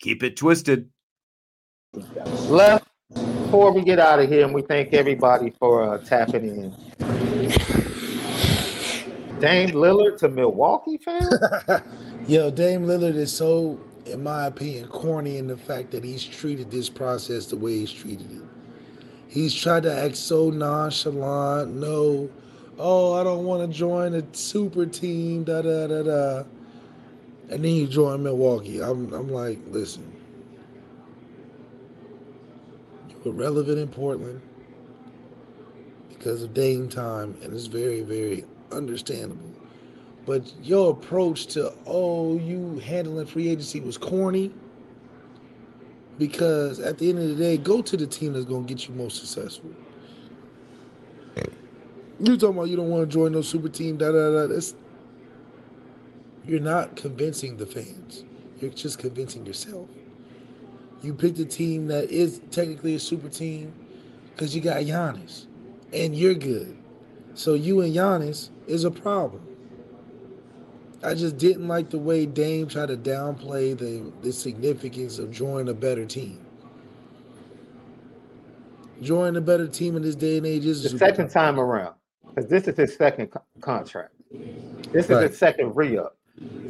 Keep 0.00 0.22
it 0.22 0.36
twisted. 0.36 0.90
Left 2.48 2.86
before 3.46 3.72
we 3.72 3.82
get 3.82 3.98
out 3.98 4.18
of 4.18 4.28
here, 4.28 4.44
and 4.44 4.54
we 4.54 4.62
thank 4.62 4.92
everybody 4.92 5.52
for 5.58 5.82
uh, 5.82 5.98
tapping 5.98 6.44
in. 6.44 6.70
Dame 9.40 9.70
Lillard 9.70 10.18
to 10.18 10.28
Milwaukee 10.28 10.98
fans? 10.98 11.32
Yo, 12.26 12.50
Dame 12.50 12.86
Lillard 12.86 13.14
is 13.14 13.32
so, 13.32 13.78
in 14.06 14.22
my 14.22 14.46
opinion, 14.46 14.88
corny 14.88 15.36
in 15.36 15.46
the 15.46 15.56
fact 15.56 15.90
that 15.92 16.02
he's 16.02 16.24
treated 16.24 16.70
this 16.70 16.88
process 16.88 17.46
the 17.46 17.56
way 17.56 17.78
he's 17.78 17.92
treated 17.92 18.30
it. 18.30 18.42
He's 19.28 19.54
tried 19.54 19.82
to 19.84 19.94
act 19.94 20.16
so 20.16 20.50
nonchalant. 20.50 21.74
No, 21.74 22.30
oh, 22.78 23.14
I 23.14 23.24
don't 23.24 23.44
want 23.44 23.70
to 23.70 23.78
join 23.78 24.14
a 24.14 24.22
super 24.34 24.86
team. 24.86 25.44
Da 25.44 25.62
da 25.62 25.86
da 25.86 26.02
da. 26.02 26.44
And 27.48 27.64
then 27.64 27.72
you 27.72 27.86
join 27.86 28.22
Milwaukee. 28.22 28.82
I'm, 28.82 29.12
I'm 29.12 29.28
like, 29.28 29.58
listen, 29.68 30.12
you 33.08 33.16
were 33.24 33.32
relevant 33.32 33.78
in 33.78 33.88
Portland 33.88 34.40
because 36.08 36.42
of 36.42 36.52
Dame 36.54 36.88
time, 36.88 37.36
and 37.42 37.54
it's 37.54 37.66
very, 37.66 38.00
very 38.02 38.44
understandable. 38.72 39.52
But 40.24 40.52
your 40.60 40.90
approach 40.90 41.46
to, 41.48 41.72
oh, 41.86 42.36
you 42.36 42.80
handling 42.80 43.26
free 43.26 43.48
agency 43.48 43.80
was 43.80 43.96
corny 43.96 44.50
because 46.18 46.80
at 46.80 46.98
the 46.98 47.10
end 47.10 47.20
of 47.20 47.28
the 47.28 47.34
day, 47.36 47.56
go 47.56 47.80
to 47.80 47.96
the 47.96 48.08
team 48.08 48.32
that's 48.32 48.44
going 48.44 48.66
to 48.66 48.74
get 48.74 48.88
you 48.88 48.94
most 48.94 49.18
successful. 49.20 49.70
You 52.18 52.36
talking 52.38 52.56
about 52.56 52.70
you 52.70 52.76
don't 52.76 52.88
want 52.88 53.08
to 53.08 53.14
join 53.14 53.32
no 53.32 53.42
super 53.42 53.68
team, 53.68 53.98
da 53.98 54.10
da 54.10 54.30
da. 54.32 54.46
That's 54.46 54.74
you're 56.46 56.60
not 56.60 56.96
convincing 56.96 57.56
the 57.56 57.66
fans. 57.66 58.24
You're 58.60 58.70
just 58.70 58.98
convincing 58.98 59.44
yourself. 59.44 59.88
You 61.02 61.12
picked 61.12 61.38
a 61.38 61.44
team 61.44 61.88
that 61.88 62.10
is 62.10 62.40
technically 62.50 62.94
a 62.94 62.98
super 62.98 63.28
team 63.28 63.72
because 64.32 64.54
you 64.54 64.60
got 64.60 64.78
Giannis, 64.78 65.46
and 65.92 66.16
you're 66.16 66.34
good. 66.34 66.76
So 67.34 67.54
you 67.54 67.80
and 67.82 67.94
Giannis 67.94 68.50
is 68.66 68.84
a 68.84 68.90
problem. 68.90 69.46
I 71.02 71.14
just 71.14 71.36
didn't 71.36 71.68
like 71.68 71.90
the 71.90 71.98
way 71.98 72.26
Dame 72.26 72.68
tried 72.68 72.88
to 72.88 72.96
downplay 72.96 73.76
the, 73.76 74.10
the 74.22 74.32
significance 74.32 75.18
of 75.18 75.30
joining 75.30 75.68
a 75.68 75.74
better 75.74 76.06
team. 76.06 76.44
Joining 79.02 79.36
a 79.36 79.40
better 79.42 79.68
team 79.68 79.96
in 79.96 80.02
this 80.02 80.14
day 80.14 80.38
and 80.38 80.46
age 80.46 80.64
is 80.64 80.82
the 80.82 80.98
second 80.98 81.28
time 81.28 81.60
around 81.60 81.94
because 82.26 82.48
this 82.48 82.66
is 82.66 82.76
his 82.76 82.96
second 82.96 83.28
co- 83.28 83.42
contract. 83.60 84.12
This 84.92 85.04
is 85.04 85.10
right. 85.10 85.30
his 85.30 85.38
second 85.38 85.76
re-up. 85.76 86.16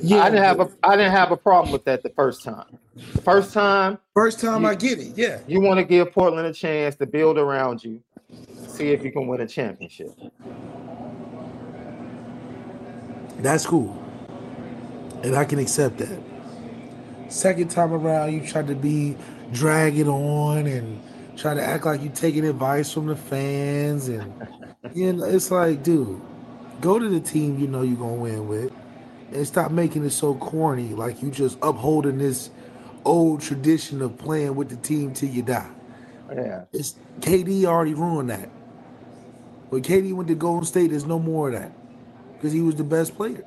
Yeah, 0.00 0.22
I 0.22 0.30
didn't 0.30 0.44
have 0.44 0.60
a 0.60 0.70
I 0.82 0.96
didn't 0.96 1.12
have 1.12 1.32
a 1.32 1.36
problem 1.36 1.72
with 1.72 1.84
that 1.84 2.02
the 2.02 2.10
first 2.10 2.42
time. 2.42 2.78
The 2.94 3.22
first 3.22 3.52
time, 3.52 3.98
first 4.14 4.40
time 4.40 4.62
you, 4.62 4.68
I 4.68 4.74
get 4.74 4.98
it. 4.98 5.16
Yeah, 5.16 5.40
you 5.46 5.60
want 5.60 5.78
to 5.78 5.84
give 5.84 6.12
Portland 6.12 6.46
a 6.46 6.52
chance 6.52 6.96
to 6.96 7.06
build 7.06 7.38
around 7.38 7.82
you, 7.82 8.02
see 8.68 8.92
if 8.92 9.02
you 9.04 9.10
can 9.10 9.26
win 9.26 9.40
a 9.40 9.46
championship. 9.46 10.12
That's 13.38 13.66
cool, 13.66 14.00
and 15.22 15.34
I 15.34 15.44
can 15.44 15.58
accept 15.58 15.98
that. 15.98 16.20
Second 17.28 17.70
time 17.70 17.92
around, 17.92 18.32
you 18.32 18.46
tried 18.46 18.68
to 18.68 18.74
be 18.74 19.16
dragging 19.52 20.08
on 20.08 20.66
and 20.66 21.02
try 21.36 21.54
to 21.54 21.62
act 21.62 21.84
like 21.84 22.02
you're 22.02 22.12
taking 22.12 22.44
advice 22.44 22.92
from 22.92 23.06
the 23.06 23.16
fans 23.16 24.08
and 24.08 24.32
you 24.94 25.12
know, 25.12 25.24
it's 25.24 25.50
like, 25.50 25.82
dude, 25.82 26.20
go 26.80 26.98
to 26.98 27.08
the 27.08 27.20
team 27.20 27.58
you 27.58 27.66
know 27.66 27.82
you're 27.82 27.96
gonna 27.96 28.14
win 28.14 28.48
with, 28.48 28.72
and 29.32 29.46
stop 29.46 29.70
making 29.70 30.04
it 30.04 30.10
so 30.10 30.34
corny. 30.34 30.88
Like 30.94 31.22
you 31.22 31.30
just 31.30 31.58
upholding 31.62 32.18
this 32.18 32.50
old 33.04 33.40
tradition 33.40 34.02
of 34.02 34.18
playing 34.18 34.56
with 34.56 34.68
the 34.68 34.76
team 34.76 35.12
till 35.14 35.28
you 35.28 35.42
die. 35.42 35.70
Yeah, 36.34 36.64
it's 36.72 36.96
KD 37.20 37.64
already 37.64 37.94
ruined 37.94 38.30
that. 38.30 38.48
When 39.70 39.82
KD 39.82 40.12
went 40.14 40.28
to 40.28 40.34
Golden 40.34 40.64
State, 40.64 40.90
there's 40.90 41.06
no 41.06 41.18
more 41.18 41.48
of 41.48 41.54
that 41.54 41.72
because 42.34 42.52
he 42.52 42.60
was 42.60 42.76
the 42.76 42.84
best 42.84 43.16
player. 43.16 43.44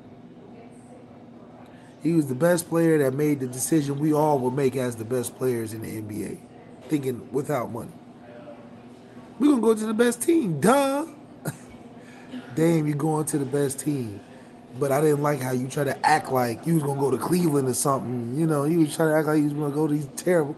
He 2.02 2.12
was 2.12 2.26
the 2.26 2.34
best 2.34 2.68
player 2.68 2.98
that 2.98 3.14
made 3.14 3.40
the 3.40 3.46
decision 3.46 3.98
we 3.98 4.12
all 4.12 4.38
would 4.40 4.54
make 4.54 4.76
as 4.76 4.96
the 4.96 5.04
best 5.04 5.36
players 5.36 5.74
in 5.74 5.82
the 5.82 6.02
NBA, 6.02 6.38
thinking 6.88 7.30
without 7.32 7.70
money. 7.70 7.92
We're 9.38 9.50
gonna 9.50 9.62
go 9.62 9.74
to 9.74 9.86
the 9.86 9.94
best 9.94 10.22
team, 10.22 10.60
duh 10.60 11.06
damn, 12.54 12.86
you're 12.86 12.96
going 12.96 13.26
to 13.26 13.38
the 13.38 13.46
best 13.46 13.80
team. 13.80 14.20
But 14.78 14.92
I 14.92 15.00
didn't 15.00 15.22
like 15.22 15.40
how 15.40 15.52
you 15.52 15.66
try 15.68 15.84
to 15.84 16.06
act 16.06 16.30
like 16.30 16.66
you 16.66 16.74
was 16.74 16.82
gonna 16.82 17.00
go 17.00 17.10
to 17.10 17.18
Cleveland 17.18 17.68
or 17.68 17.74
something. 17.74 18.38
You 18.38 18.46
know, 18.46 18.64
you 18.64 18.80
was 18.80 18.94
trying 18.94 19.10
to 19.10 19.16
act 19.16 19.26
like 19.26 19.38
you 19.38 19.44
was 19.44 19.52
gonna 19.52 19.74
go 19.74 19.86
to 19.86 19.94
these 19.94 20.08
terrible. 20.16 20.56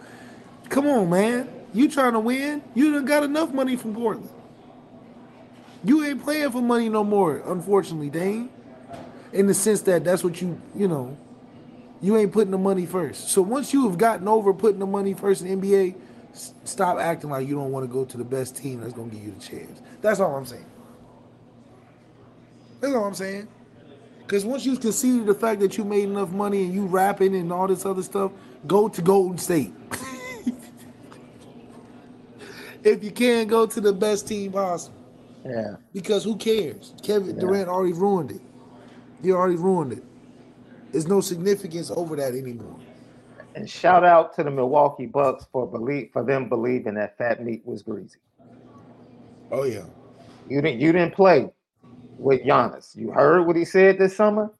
Come 0.69 0.87
on, 0.87 1.11
man. 1.11 1.49
You 1.73 1.89
trying 1.89 2.13
to 2.13 2.21
win? 2.21 2.63
You 2.75 2.93
done 2.93 3.07
got 3.07 3.23
enough 3.23 3.53
money 3.53 3.77
from 3.77 3.95
Portland. 3.95 4.29
You 5.85 6.05
ain't 6.05 6.23
playing 6.23 6.51
for 6.51 6.61
money 6.61 6.89
no 6.89 7.03
more, 7.03 7.43
unfortunately, 7.47 8.11
Dame. 8.11 8.51
In 9.33 9.47
the 9.47 9.55
sense 9.55 9.81
that 9.83 10.05
that's 10.05 10.23
what 10.23 10.41
you, 10.43 10.61
you 10.77 10.87
know, 10.87 11.17
you 12.03 12.17
ain't 12.19 12.33
putting 12.33 12.51
the 12.51 12.59
money 12.59 12.85
first. 12.85 13.31
So 13.31 13.41
once 13.41 13.73
you 13.73 13.89
have 13.89 13.97
gotten 13.97 14.29
over 14.29 14.53
putting 14.53 14.79
the 14.79 14.87
money 14.87 15.15
first 15.15 15.43
in 15.43 15.61
NBA, 15.61 15.95
stop 16.65 16.99
acting 16.99 17.31
like 17.31 17.49
you 17.49 17.55
don't 17.55 17.73
want 17.73 17.89
to 17.89 17.93
go 17.93 18.05
to 18.05 18.19
the 18.19 18.25
best 18.25 18.57
team 18.57 18.81
that's 18.81 18.93
gonna 18.93 19.11
give 19.11 19.25
you 19.25 19.33
the 19.33 19.41
chance. 19.41 19.81
That's 20.03 20.21
all 20.21 20.37
I'm 20.37 20.47
saying. 20.47 20.67
That's 22.81 22.95
all 22.95 23.05
I'm 23.05 23.15
saying. 23.15 23.49
Because 24.33 24.47
once 24.47 24.65
you 24.65 24.79
conceded 24.79 25.27
the 25.27 25.35
fact 25.35 25.61
that 25.61 25.77
you 25.77 25.85
made 25.85 26.05
enough 26.05 26.31
money 26.31 26.65
and 26.65 26.73
you 26.73 26.87
rapping 26.87 27.37
and 27.37 27.53
all 27.53 27.69
this 27.69 27.85
other 27.85 28.03
stuff, 28.03 28.33
go 28.67 28.89
to 28.89 29.03
Golden 29.03 29.37
State. 29.37 29.75
if 32.83 33.05
you 33.05 33.11
can, 33.11 33.47
go 33.47 33.67
to 33.67 33.79
the 33.79 33.93
best 33.93 34.27
team 34.27 34.53
possible. 34.53 34.97
Yeah. 35.45 35.77
Because 35.93 36.25
who 36.25 36.37
cares? 36.37 36.95
Kevin 37.03 37.35
yeah. 37.35 37.43
Durant 37.43 37.69
already 37.69 37.93
ruined 37.93 38.31
it. 38.31 38.41
He 39.21 39.33
already 39.33 39.57
ruined 39.57 39.93
it. 39.93 40.05
There's 40.93 41.07
no 41.07 41.21
significance 41.21 41.91
over 41.91 42.17
that 42.17 42.35
anymore. 42.35 42.79
And 43.55 43.69
shout 43.69 44.03
out 44.03 44.35
to 44.37 44.45
the 44.45 44.51
Milwaukee 44.51 45.05
Bucks 45.05 45.47
for 45.53 45.67
believe 45.67 46.09
for 46.11 46.25
them 46.25 46.49
believing 46.49 46.95
that 46.95 47.19
fat 47.19 47.45
meat 47.45 47.61
was 47.67 47.83
greasy. 47.83 48.19
Oh 49.51 49.65
yeah. 49.65 49.85
You 50.49 50.63
didn't 50.63 50.81
you 50.81 50.91
didn't 50.91 51.15
play 51.15 51.51
with 52.23 52.43
Giannis. 52.43 52.97
You 52.97 53.11
heard 53.11 53.47
what 53.47 53.57
he 53.57 53.65
said 53.65 53.99
this 53.99 54.17
summer? 54.17 54.53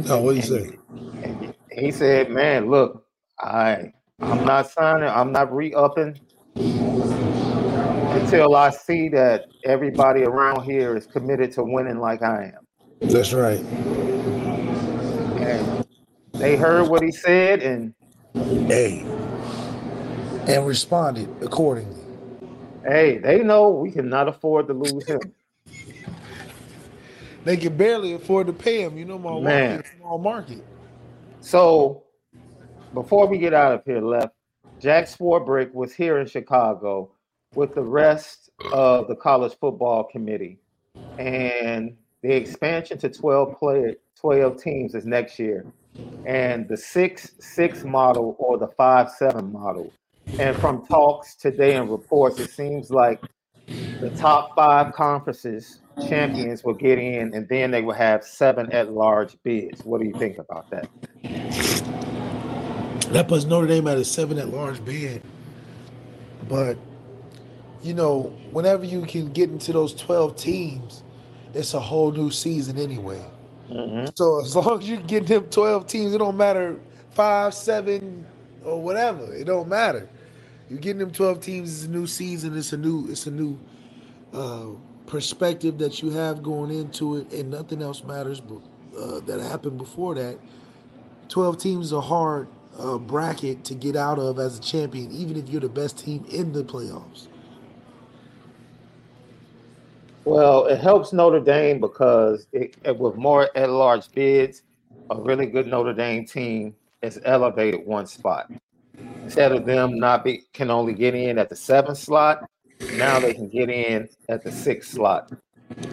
No, 0.00 0.20
what 0.20 0.36
he 0.36 0.42
said? 0.42 0.78
He 1.72 1.90
said, 1.90 2.30
"Man, 2.30 2.70
look, 2.70 3.04
I 3.40 3.92
I'm 4.20 4.44
not 4.44 4.70
signing. 4.70 5.08
I'm 5.08 5.32
not 5.32 5.54
re-upping 5.54 6.20
until 6.54 8.54
I 8.54 8.70
see 8.70 9.08
that 9.10 9.46
everybody 9.64 10.22
around 10.22 10.64
here 10.64 10.96
is 10.96 11.06
committed 11.06 11.52
to 11.52 11.64
winning 11.64 11.98
like 11.98 12.22
I 12.22 12.52
am." 12.56 12.66
That's 13.00 13.32
right. 13.32 13.60
And 15.38 15.86
they 16.34 16.56
heard 16.56 16.88
what 16.88 17.02
he 17.02 17.10
said, 17.10 17.62
and 17.62 17.94
hey, 18.68 19.04
and 20.46 20.66
responded 20.66 21.28
accordingly. 21.42 22.02
Hey, 22.84 23.18
they 23.18 23.42
know 23.42 23.70
we 23.70 23.90
cannot 23.90 24.28
afford 24.28 24.68
to 24.68 24.74
lose 24.74 25.06
him. 25.06 25.32
They 27.46 27.56
can 27.56 27.76
barely 27.76 28.12
afford 28.12 28.48
to 28.48 28.52
pay 28.52 28.82
him. 28.82 28.98
You 28.98 29.04
know, 29.04 29.20
my 29.20 29.38
Man. 29.38 29.84
small 29.96 30.18
market. 30.18 30.64
So 31.38 32.02
before 32.92 33.28
we 33.28 33.38
get 33.38 33.54
out 33.54 33.72
of 33.72 33.84
here, 33.86 34.00
left 34.00 34.34
Jack 34.80 35.04
Swarbrick 35.04 35.72
was 35.72 35.94
here 35.94 36.18
in 36.18 36.26
Chicago 36.26 37.08
with 37.54 37.72
the 37.76 37.84
rest 37.84 38.50
of 38.72 39.06
the 39.06 39.14
college 39.14 39.56
football 39.60 40.02
committee, 40.02 40.58
and 41.18 41.96
the 42.22 42.32
expansion 42.32 42.98
to 42.98 43.08
12 43.08 43.56
player 43.60 43.94
12 44.20 44.60
teams 44.60 44.94
is 44.96 45.06
next 45.06 45.38
year, 45.38 45.64
and 46.26 46.66
the 46.66 46.76
six 46.76 47.30
six 47.38 47.84
model 47.84 48.34
or 48.40 48.58
the 48.58 48.68
five 48.76 49.08
seven 49.08 49.52
model. 49.52 49.92
And 50.40 50.56
from 50.56 50.84
talks 50.84 51.36
today 51.36 51.76
and 51.76 51.88
reports, 51.88 52.40
it 52.40 52.50
seems 52.50 52.90
like 52.90 53.22
the 54.00 54.10
top 54.16 54.56
five 54.56 54.92
conferences 54.94 55.78
champions 56.08 56.62
will 56.64 56.74
get 56.74 56.98
in, 56.98 57.34
and 57.34 57.48
then 57.48 57.70
they 57.70 57.82
will 57.82 57.94
have 57.94 58.24
seven 58.24 58.70
at 58.72 58.92
large 58.92 59.36
bids. 59.42 59.84
What 59.84 60.00
do 60.00 60.06
you 60.06 60.14
think 60.14 60.38
about 60.38 60.70
that? 60.70 60.88
That 63.12 63.28
puts 63.28 63.44
Notre 63.44 63.66
Dame 63.66 63.88
at 63.88 63.98
a 63.98 64.04
seven 64.04 64.38
at 64.38 64.48
large 64.48 64.84
bid. 64.84 65.22
But, 66.48 66.76
you 67.82 67.94
know, 67.94 68.34
whenever 68.50 68.84
you 68.84 69.02
can 69.02 69.32
get 69.32 69.50
into 69.50 69.72
those 69.72 69.94
12 69.94 70.36
teams, 70.36 71.02
it's 71.54 71.74
a 71.74 71.80
whole 71.80 72.12
new 72.12 72.30
season 72.30 72.78
anyway. 72.78 73.24
Mm-hmm. 73.70 74.06
So 74.14 74.40
as 74.40 74.54
long 74.54 74.80
as 74.80 74.88
you 74.88 74.98
get 74.98 75.26
them 75.26 75.44
12 75.44 75.86
teams, 75.86 76.14
it 76.14 76.18
don't 76.18 76.36
matter 76.36 76.78
five, 77.12 77.54
seven, 77.54 78.26
or 78.64 78.80
whatever. 78.80 79.34
It 79.34 79.44
don't 79.44 79.68
matter. 79.68 80.08
You're 80.68 80.78
getting 80.78 80.98
them 80.98 81.10
12 81.10 81.40
teams. 81.40 81.72
It's 81.72 81.84
a 81.86 81.90
new 81.90 82.06
season. 82.06 82.56
It's 82.56 82.72
a 82.72 82.76
new. 82.76 83.06
It's 83.08 83.26
a 83.26 83.30
new 83.30 83.58
uh, 84.32 84.66
perspective 85.06 85.78
that 85.78 86.02
you 86.02 86.10
have 86.10 86.42
going 86.42 86.70
into 86.70 87.16
it, 87.16 87.32
and 87.32 87.50
nothing 87.50 87.82
else 87.82 88.04
matters. 88.04 88.40
But 88.40 88.60
uh, 88.98 89.20
that 89.20 89.40
happened 89.40 89.78
before 89.78 90.14
that. 90.14 90.38
12 91.28 91.58
teams 91.58 91.92
are 91.92 92.02
hard 92.02 92.48
uh, 92.78 92.98
bracket 92.98 93.64
to 93.64 93.74
get 93.74 93.96
out 93.96 94.18
of 94.18 94.38
as 94.38 94.58
a 94.58 94.62
champion, 94.62 95.10
even 95.12 95.36
if 95.36 95.48
you're 95.48 95.60
the 95.60 95.68
best 95.68 95.98
team 95.98 96.24
in 96.30 96.52
the 96.52 96.62
playoffs. 96.62 97.28
Well, 100.24 100.66
it 100.66 100.80
helps 100.80 101.12
Notre 101.12 101.40
Dame 101.40 101.80
because 101.80 102.48
it, 102.52 102.76
it, 102.84 102.98
with 102.98 103.14
more 103.14 103.48
at-large 103.56 104.10
bids, 104.12 104.62
a 105.10 105.20
really 105.20 105.46
good 105.46 105.68
Notre 105.68 105.92
Dame 105.92 106.26
team 106.26 106.74
is 107.02 107.20
elevated 107.24 107.86
one 107.86 108.06
spot. 108.06 108.50
Instead 109.22 109.52
of 109.52 109.66
them 109.66 109.98
not 109.98 110.24
be 110.24 110.44
can 110.52 110.70
only 110.70 110.94
get 110.94 111.14
in 111.14 111.38
at 111.38 111.48
the 111.48 111.56
seventh 111.56 111.98
slot, 111.98 112.48
now 112.94 113.18
they 113.18 113.34
can 113.34 113.48
get 113.48 113.70
in 113.70 114.08
at 114.28 114.42
the 114.42 114.52
sixth 114.52 114.92
slot. 114.92 115.32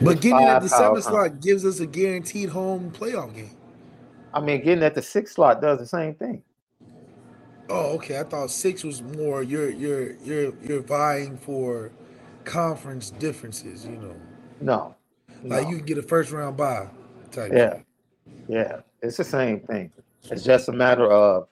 But 0.01 0.21
getting 0.21 0.41
in 0.41 0.47
at 0.47 0.61
the 0.61 0.69
seventh 0.69 1.03
slot 1.03 1.41
gives 1.41 1.65
us 1.65 1.79
a 1.79 1.87
guaranteed 1.87 2.49
home 2.49 2.91
playoff 2.91 3.33
game. 3.33 3.55
I 4.33 4.39
mean, 4.41 4.63
getting 4.63 4.83
at 4.83 4.95
the 4.95 5.01
sixth 5.01 5.35
slot 5.35 5.61
does 5.61 5.79
the 5.79 5.85
same 5.85 6.15
thing. 6.15 6.43
Oh, 7.69 7.95
okay. 7.95 8.19
I 8.19 8.23
thought 8.23 8.51
six 8.51 8.83
was 8.83 9.01
more 9.01 9.41
you're 9.41 9.69
you're 9.69 10.15
you're 10.17 10.53
you're 10.61 10.81
vying 10.81 11.37
for 11.37 11.91
conference 12.43 13.11
differences, 13.11 13.85
you 13.85 13.97
know. 13.97 14.15
No. 14.61 14.95
Like 15.43 15.63
no. 15.63 15.69
you 15.69 15.77
can 15.77 15.85
get 15.85 15.97
a 15.97 16.03
first 16.03 16.31
round 16.31 16.57
bye 16.57 16.87
type. 17.31 17.51
Yeah. 17.53 17.79
Yeah. 18.47 18.81
It's 19.01 19.17
the 19.17 19.23
same 19.23 19.61
thing. 19.61 19.91
It's 20.29 20.43
just 20.43 20.69
a 20.69 20.71
matter 20.71 21.11
of 21.11 21.47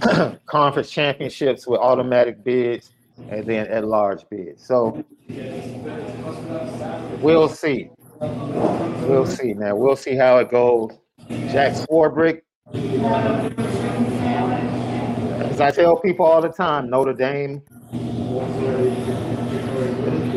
conference 0.46 0.90
championships 0.90 1.66
with 1.66 1.80
automatic 1.80 2.42
bids 2.44 2.90
and 3.28 3.46
then 3.46 3.66
at 3.66 3.84
large 3.84 4.28
bid. 4.30 4.58
So 4.58 5.04
we'll 7.20 7.48
see. 7.48 7.90
We'll 8.20 9.26
see, 9.26 9.54
man. 9.54 9.76
We'll 9.78 9.96
see 9.96 10.16
how 10.16 10.38
it 10.38 10.50
goes. 10.50 10.92
Jack 11.28 11.74
Swarbrick. 11.74 12.42
As 15.50 15.60
I 15.60 15.70
tell 15.70 15.96
people 15.96 16.26
all 16.26 16.40
the 16.40 16.48
time, 16.48 16.90
Notre 16.90 17.12
Dame. 17.12 17.62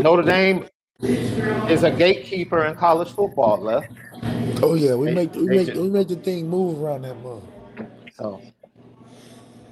Notre 0.01 0.23
Dame 0.23 0.65
is 1.01 1.83
a 1.83 1.91
gatekeeper 1.91 2.65
in 2.65 2.75
college 2.75 3.09
football, 3.09 3.57
left. 3.57 3.91
Oh 4.61 4.73
yeah, 4.73 4.95
we 4.95 5.11
make 5.11 5.33
we 5.35 5.45
make 5.45 5.73
we 5.73 5.89
make 5.89 6.09
the 6.09 6.17
thing 6.17 6.49
move 6.49 6.81
around 6.81 7.03
that 7.03 7.15
month. 7.23 7.43
So 8.15 8.41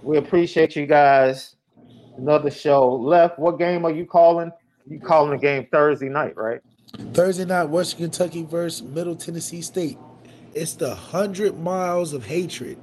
we 0.01 0.17
appreciate 0.17 0.75
you 0.75 0.85
guys. 0.85 1.56
Another 2.17 2.49
show 2.49 2.93
left. 2.95 3.37
What 3.37 3.59
game 3.59 3.85
are 3.85 3.91
you 3.91 4.05
calling? 4.05 4.51
You 4.89 4.99
calling 4.99 5.31
the 5.31 5.37
game 5.37 5.67
Thursday 5.71 6.09
night, 6.09 6.35
right? 6.35 6.61
Thursday 7.13 7.45
night, 7.45 7.65
Western 7.65 8.05
Kentucky 8.05 8.43
versus 8.43 8.81
Middle 8.81 9.15
Tennessee 9.15 9.61
State. 9.61 9.97
It's 10.53 10.73
the 10.73 10.95
hundred 10.95 11.59
miles 11.59 12.13
of 12.13 12.25
hatred. 12.25 12.77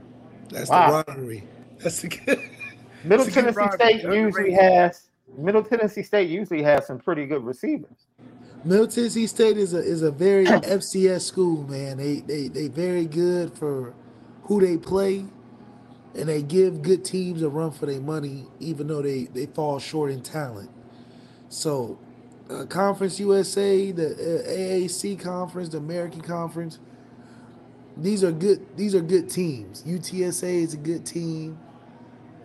That's 0.50 0.70
wow. 0.70 1.02
the 1.02 1.12
rivalry. 1.12 1.44
That's 1.78 2.02
the 2.02 2.08
good. 2.08 2.38
Middle 3.04 3.26
Tennessee 3.26 3.70
State 3.74 4.02
usually 4.02 4.52
has 4.52 5.08
Middle 5.36 5.62
Tennessee 5.62 6.02
State 6.02 6.30
usually 6.30 6.62
has 6.62 6.86
some 6.86 6.98
pretty 6.98 7.26
good 7.26 7.44
receivers. 7.44 8.06
Middle 8.64 8.86
Tennessee 8.86 9.26
State 9.26 9.56
is 9.56 9.74
a 9.74 9.78
is 9.78 10.02
a 10.02 10.10
very 10.10 10.44
FCS 10.46 11.22
school, 11.22 11.64
man. 11.68 11.96
They 11.98 12.20
they 12.20 12.48
they 12.48 12.68
very 12.68 13.06
good 13.06 13.56
for 13.56 13.94
who 14.44 14.60
they 14.60 14.76
play, 14.76 15.24
and 16.16 16.28
they 16.28 16.42
give 16.42 16.82
good 16.82 17.04
teams 17.04 17.42
a 17.42 17.48
run 17.48 17.72
for 17.72 17.86
their 17.86 18.00
money, 18.00 18.46
even 18.60 18.88
though 18.88 19.02
they 19.02 19.24
they 19.24 19.46
fall 19.46 19.78
short 19.78 20.10
in 20.10 20.22
talent. 20.22 20.70
So, 21.48 21.98
uh, 22.50 22.66
Conference 22.66 23.20
USA, 23.20 23.92
the 23.92 24.08
uh, 24.12 24.50
AAC 24.50 25.20
conference, 25.20 25.70
the 25.70 25.78
American 25.78 26.20
Conference, 26.20 26.78
these 27.96 28.24
are 28.24 28.32
good. 28.32 28.76
These 28.76 28.94
are 28.94 29.00
good 29.00 29.30
teams. 29.30 29.82
UTSA 29.84 30.64
is 30.64 30.74
a 30.74 30.78
good 30.78 31.06
team. 31.06 31.58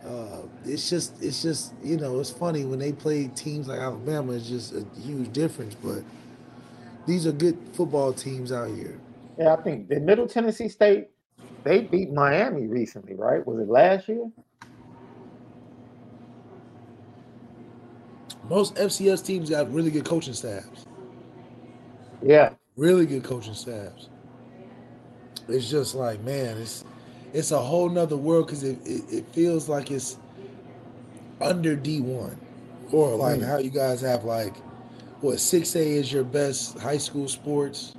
Uh, 0.06 0.44
it's 0.66 0.90
just 0.90 1.22
it's 1.24 1.42
just 1.42 1.74
you 1.84 1.98
know 1.98 2.20
it's 2.20 2.32
funny 2.32 2.66
when 2.66 2.80
they 2.80 2.92
play 2.94 3.28
teams 3.30 3.68
like 3.68 3.80
Alabama. 3.80 4.34
It's 4.34 4.50
just 4.50 4.74
a 4.74 4.86
huge 5.02 5.34
difference, 5.34 5.76
but 5.76 6.04
these 7.08 7.28
are 7.28 7.32
good 7.32 7.58
football 7.74 8.14
teams 8.14 8.52
out 8.52 8.70
here. 8.76 9.00
Yeah, 9.38 9.54
I 9.54 9.62
think 9.62 9.90
the 9.90 10.00
Middle 10.00 10.28
Tennessee 10.28 10.70
State 10.70 11.10
they 11.64 11.82
beat 11.82 12.12
Miami 12.12 12.68
recently, 12.68 13.16
right? 13.16 13.46
Was 13.46 13.60
it 13.60 13.70
last 13.70 14.08
year? 14.08 14.30
Most 18.50 18.76
FCS 18.76 19.26
teams 19.26 19.50
got 19.50 19.72
really 19.72 19.92
good 19.92 20.06
coaching 20.06 20.34
staffs. 20.34 20.86
Yeah, 22.22 22.54
really 22.76 23.06
good 23.06 23.24
coaching 23.24 23.54
staffs. 23.54 24.10
It's 25.48 25.70
just 25.70 25.96
like 25.96 26.22
man, 26.22 26.58
it's 26.58 26.84
it's 27.34 27.52
a 27.52 27.60
whole 27.60 27.90
nother 27.90 28.18
world 28.18 28.48
because 28.48 28.64
it, 28.64 28.80
it, 28.86 29.04
it, 29.10 29.28
feels 29.34 29.70
like 29.70 29.92
it's 29.92 30.18
under 31.40 31.76
D1 31.76 32.36
or 32.92 33.16
like 33.16 33.40
mm. 33.40 33.46
how 33.46 33.58
you 33.58 33.70
guys 33.70 34.02
have 34.02 34.24
like 34.24 34.56
what 35.22 35.36
6A 35.36 35.76
is 35.76 36.12
your 36.12 36.24
best 36.24 36.80
high 36.80 36.98
school 36.98 37.28
sports. 37.28 37.94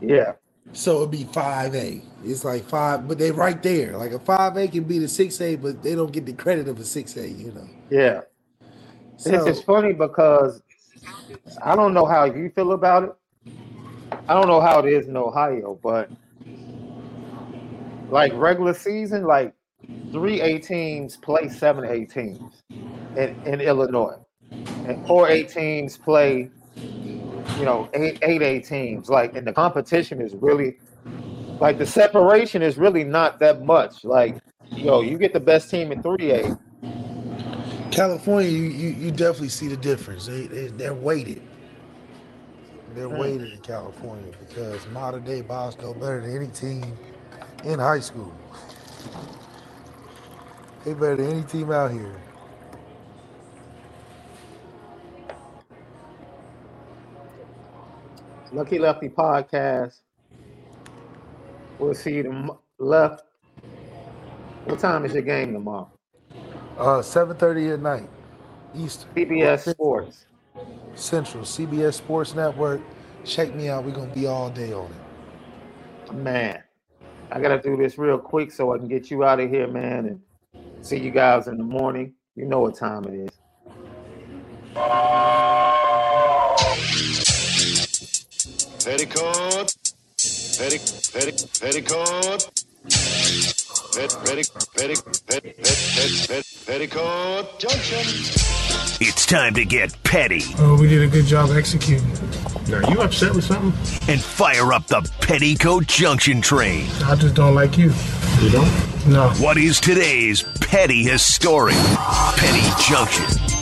Yeah. 0.00 0.32
So 0.72 0.98
it'd 0.98 1.10
be 1.10 1.24
5A. 1.24 2.02
It's 2.24 2.44
like 2.44 2.64
five, 2.64 3.08
but 3.08 3.18
they 3.18 3.30
right 3.30 3.62
there. 3.62 3.96
Like 3.96 4.12
a 4.12 4.18
5A 4.18 4.70
can 4.70 4.84
be 4.84 4.98
the 4.98 5.06
6A, 5.06 5.60
but 5.60 5.82
they 5.82 5.94
don't 5.94 6.12
get 6.12 6.26
the 6.26 6.32
credit 6.32 6.68
of 6.68 6.78
a 6.78 6.82
6A, 6.82 7.38
you 7.38 7.52
know. 7.52 7.68
Yeah. 7.90 8.20
So, 9.16 9.46
it's 9.46 9.60
funny 9.62 9.92
because 9.92 10.62
I 11.62 11.74
don't 11.74 11.94
know 11.94 12.04
how 12.04 12.24
you 12.24 12.50
feel 12.54 12.72
about 12.72 13.04
it. 13.04 13.14
I 14.28 14.34
don't 14.34 14.46
know 14.46 14.60
how 14.60 14.80
it 14.80 14.92
is 14.92 15.08
in 15.08 15.16
Ohio, 15.16 15.78
but 15.82 16.10
like 18.10 18.32
regular 18.34 18.74
season, 18.74 19.24
like 19.24 19.54
three 20.12 20.40
A 20.40 20.58
teams 20.58 21.16
play 21.16 21.48
seven 21.48 21.84
A 21.84 22.04
teams 22.04 22.62
in, 23.16 23.36
in 23.44 23.60
Illinois. 23.60 24.16
And 24.50 25.06
four 25.06 25.28
A 25.28 25.42
teams 25.44 25.96
play, 25.96 26.50
you 27.58 27.64
know, 27.64 27.88
eight 27.94 28.18
eight 28.22 28.42
A 28.42 28.60
teams. 28.60 29.08
Like 29.08 29.36
and 29.36 29.46
the 29.46 29.52
competition 29.52 30.20
is 30.20 30.34
really 30.34 30.78
like 31.60 31.78
the 31.78 31.86
separation 31.86 32.62
is 32.62 32.78
really 32.78 33.04
not 33.04 33.38
that 33.40 33.64
much. 33.64 34.04
Like, 34.04 34.36
yo, 34.70 35.00
you 35.00 35.18
get 35.18 35.32
the 35.32 35.40
best 35.40 35.70
team 35.70 35.92
in 35.92 36.02
three 36.02 36.30
A. 36.30 36.58
California, 37.90 38.48
you, 38.48 38.64
you, 38.64 38.88
you 38.90 39.10
definitely 39.10 39.48
see 39.48 39.66
the 39.66 39.76
difference. 39.76 40.26
They, 40.26 40.46
they 40.46 40.68
they're 40.68 40.94
weighted. 40.94 41.42
They're 42.94 43.08
mm. 43.08 43.18
weighted 43.18 43.52
in 43.52 43.58
California 43.58 44.32
because 44.46 44.86
Mater 44.88 45.20
Dei 45.20 45.40
Bosco 45.40 45.94
better 45.94 46.20
than 46.20 46.36
any 46.36 46.46
team 46.48 46.96
in 47.64 47.78
high 47.78 48.00
school. 48.00 48.32
They 50.84 50.94
better 50.94 51.16
than 51.16 51.30
any 51.30 51.42
team 51.42 51.72
out 51.72 51.90
here. 51.90 52.20
Lucky 58.52 58.78
Lefty 58.78 59.08
podcast. 59.08 60.00
We'll 61.78 61.94
see 61.94 62.14
you 62.16 62.22
tom- 62.24 62.58
left. 62.78 63.24
What 64.64 64.78
time 64.78 65.04
is 65.04 65.12
your 65.12 65.22
game 65.22 65.52
tomorrow? 65.52 65.90
Uh, 66.76 67.02
seven 67.02 67.36
thirty 67.36 67.68
at 67.70 67.80
night, 67.80 68.08
Eastern. 68.74 69.10
CBS 69.14 69.70
Sports. 69.70 70.26
Central, 70.94 71.44
CBS 71.44 71.94
Sports 71.94 72.34
Network. 72.34 72.80
Check 73.24 73.54
me 73.54 73.68
out. 73.68 73.84
We're 73.84 73.92
gonna 73.92 74.12
be 74.14 74.26
all 74.26 74.50
day 74.50 74.72
on 74.72 74.90
it. 76.06 76.14
Man, 76.14 76.62
I 77.30 77.40
gotta 77.40 77.60
do 77.60 77.76
this 77.76 77.98
real 77.98 78.18
quick 78.18 78.50
so 78.50 78.74
I 78.74 78.78
can 78.78 78.88
get 78.88 79.10
you 79.10 79.24
out 79.24 79.40
of 79.40 79.50
here, 79.50 79.68
man, 79.68 80.06
and 80.06 80.20
see 80.84 80.98
you 80.98 81.10
guys 81.10 81.48
in 81.48 81.58
the 81.58 81.64
morning. 81.64 82.14
You 82.34 82.46
know 82.46 82.60
what 82.60 82.76
time 82.76 83.04
it 83.04 83.14
is. 83.14 83.30
Petticoat, 88.88 89.76
petticoat, 90.56 91.60
petticoat. 91.60 92.50
Petticoat 96.66 97.58
Junction. 97.58 97.98
It's 98.98 99.26
time 99.26 99.52
to 99.52 99.66
get 99.66 100.02
petty. 100.04 100.40
Oh, 100.58 100.78
we 100.80 100.88
did 100.88 101.02
a 101.02 101.06
good 101.06 101.26
job 101.26 101.50
executing. 101.50 102.10
Are 102.72 102.90
you 102.90 103.02
upset 103.02 103.34
with 103.34 103.44
something? 103.44 103.74
And 104.10 104.22
fire 104.22 104.72
up 104.72 104.86
the 104.86 105.02
Petticoat 105.20 105.86
Junction 105.86 106.40
train. 106.40 106.88
I 107.04 107.14
just 107.14 107.34
don't 107.34 107.54
like 107.54 107.76
you. 107.76 107.92
You 108.40 108.48
don't? 108.48 109.06
No. 109.06 109.28
What 109.32 109.58
is 109.58 109.80
today's 109.80 110.44
petty 110.62 111.02
historic 111.02 111.76
Petty 111.76 112.82
Junction? 112.90 113.57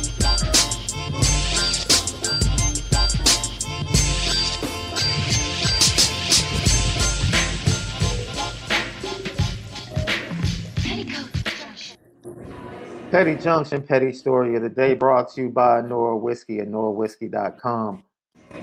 Petty 13.11 13.37
Junction, 13.37 13.83
Petty 13.83 14.13
Story 14.13 14.57
of 14.57 14.63
the 14.63 14.69
Day 14.69 14.95
brought 14.95 15.33
to 15.35 15.43
you 15.43 15.49
by 15.49 15.81
Nora 15.81 16.17
Whiskey 16.17 16.59
at 16.59 16.67
NoraWhiskey.com. 16.69 18.03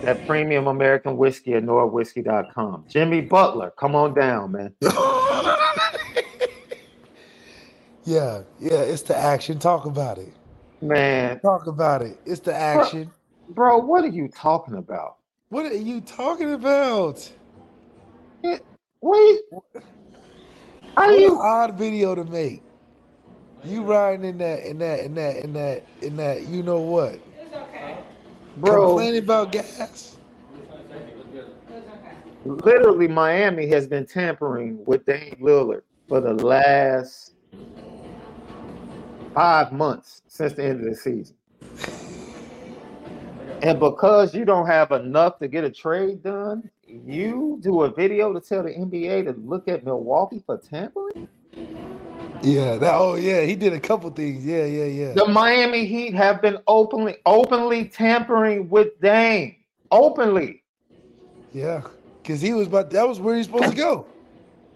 That 0.01 0.27
premium 0.27 0.67
American 0.67 1.15
whiskey 1.15 1.53
at 1.53 1.63
NoraWhiskey.com. 1.63 2.85
Jimmy 2.89 3.21
Butler, 3.21 3.71
come 3.71 3.95
on 3.95 4.13
down, 4.13 4.51
man. 4.51 4.75
yeah, 8.03 8.41
yeah, 8.59 8.81
it's 8.81 9.03
the 9.03 9.15
action. 9.17 9.59
Talk 9.59 9.85
about 9.85 10.17
it. 10.17 10.33
Man. 10.81 11.39
Talk 11.39 11.67
about 11.67 12.01
it. 12.01 12.19
It's 12.25 12.41
the 12.41 12.53
action. 12.53 13.09
Bro, 13.49 13.79
bro 13.79 13.85
what 13.87 14.03
are 14.03 14.09
you 14.09 14.27
talking 14.27 14.75
about? 14.75 15.19
What 15.49 15.65
are 15.67 15.73
you 15.73 16.01
talking 16.01 16.51
about? 16.51 17.31
It, 18.43 18.65
wait. 18.99 19.39
Are 20.97 21.13
you 21.13 21.39
odd 21.39 21.77
video 21.77 22.13
to 22.13 22.25
make? 22.25 22.61
You 23.65 23.83
riding 23.83 24.25
in 24.25 24.37
that, 24.39 24.65
in 24.65 24.77
that, 24.79 24.99
in 24.99 25.15
that, 25.15 25.37
in 25.37 25.53
that, 25.53 25.83
in 26.01 26.17
that. 26.17 26.47
You 26.47 26.63
know 26.63 26.81
what? 26.81 27.13
It's 27.13 27.55
okay. 27.55 27.97
Bro, 28.57 28.87
complaining 28.87 29.23
about 29.23 29.51
gas. 29.51 30.17
Literally, 32.45 33.07
Miami 33.07 33.67
has 33.67 33.87
been 33.87 34.05
tampering 34.05 34.83
with 34.85 35.05
Dame 35.05 35.37
Lillard 35.41 35.83
for 36.09 36.19
the 36.19 36.33
last 36.33 37.35
five 39.33 39.71
months 39.71 40.21
since 40.27 40.53
the 40.53 40.63
end 40.63 40.81
of 40.81 40.85
the 40.85 40.95
season. 40.95 41.35
And 43.61 43.79
because 43.79 44.35
you 44.35 44.43
don't 44.43 44.67
have 44.67 44.91
enough 44.91 45.39
to 45.39 45.47
get 45.47 45.63
a 45.63 45.69
trade 45.69 46.21
done, 46.21 46.69
you 46.85 47.59
do 47.61 47.83
a 47.83 47.89
video 47.89 48.33
to 48.33 48.41
tell 48.41 48.63
the 48.63 48.71
NBA 48.71 49.23
to 49.25 49.39
look 49.39 49.69
at 49.69 49.85
Milwaukee 49.85 50.43
for 50.45 50.57
tampering? 50.57 51.29
Yeah, 52.43 52.75
that 52.75 52.93
oh 52.95 53.15
yeah, 53.15 53.41
he 53.41 53.55
did 53.55 53.71
a 53.71 53.79
couple 53.79 54.09
things. 54.09 54.45
Yeah, 54.45 54.65
yeah, 54.65 54.85
yeah. 54.85 55.13
The 55.13 55.25
Miami 55.25 55.85
Heat 55.85 56.13
have 56.13 56.41
been 56.41 56.57
openly 56.67 57.15
openly 57.25 57.85
tampering 57.85 58.69
with 58.69 58.99
Dame. 58.99 59.55
Openly. 59.91 60.61
Yeah. 61.53 61.83
Cause 62.25 62.41
he 62.41 62.53
was 62.53 62.67
about 62.67 62.89
that 62.91 63.07
was 63.07 63.19
where 63.19 63.37
he's 63.37 63.45
supposed 63.45 63.71
to 63.71 63.75
go. 63.75 64.05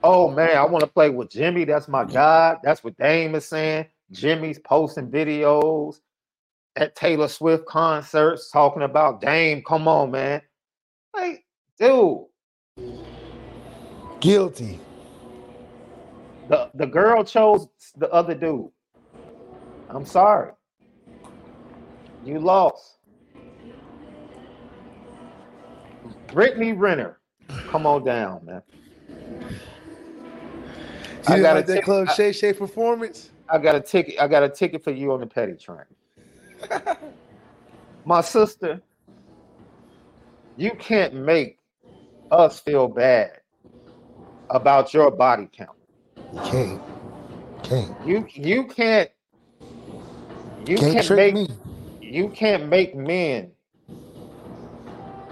Oh 0.01 0.31
man, 0.31 0.57
I 0.57 0.65
want 0.65 0.81
to 0.81 0.89
play 0.89 1.09
with 1.09 1.29
Jimmy. 1.29 1.65
That's 1.65 1.89
my 1.89 2.05
guy. 2.05 2.55
That's 2.63 2.83
what 2.83 2.97
Dame 2.97 3.35
is 3.35 3.45
saying. 3.45 3.87
Jimmy's 4.11 4.59
posting 4.59 5.09
videos 5.09 5.99
at 6.77 6.95
Taylor 6.95 7.27
Swift 7.27 7.65
concerts 7.65 8.49
talking 8.51 8.83
about 8.83 9.19
Dame. 9.19 9.61
Come 9.63 9.87
on, 9.87 10.11
man. 10.11 10.41
Like, 11.13 11.43
dude. 11.79 12.25
Guilty. 14.21 14.79
The 16.49 16.69
the 16.75 16.85
girl 16.85 17.23
chose 17.23 17.67
the 17.97 18.09
other 18.11 18.33
dude. 18.33 18.69
I'm 19.89 20.05
sorry. 20.05 20.51
You 22.25 22.39
lost. 22.39 22.97
Brittany 26.33 26.73
Renner, 26.73 27.19
come 27.69 27.85
on 27.85 28.03
down, 28.03 28.45
man. 28.45 28.61
You 31.29 31.35
I 31.35 31.39
got 31.39 31.55
like 31.55 31.65
that 31.67 31.83
Club 31.83 32.09
Shay 32.11 32.31
Shay 32.31 32.53
performance. 32.53 33.29
I 33.49 33.57
got 33.57 33.75
a 33.75 33.81
ticket. 33.81 34.19
I 34.19 34.27
got 34.27 34.43
a 34.43 34.49
ticket 34.49 34.83
for 34.83 34.91
you 34.91 35.11
on 35.13 35.19
the 35.19 35.27
petty 35.27 35.53
train. 35.53 35.79
My 38.05 38.21
sister, 38.21 38.81
you 40.55 40.71
can't 40.71 41.13
make 41.13 41.59
us 42.31 42.59
feel 42.59 42.87
bad 42.87 43.39
about 44.49 44.93
your 44.93 45.11
body 45.11 45.49
count. 45.51 45.76
You 46.33 46.41
can't. 46.41 46.81
Can't. 47.63 47.97
You 48.07 48.27
you 48.33 48.65
can't. 48.67 49.09
You 50.65 50.77
can't, 50.77 50.93
can't 50.93 51.11
make 51.11 51.33
me. 51.33 51.47
You 52.01 52.29
can't 52.29 52.67
make 52.69 52.95
men 52.95 53.51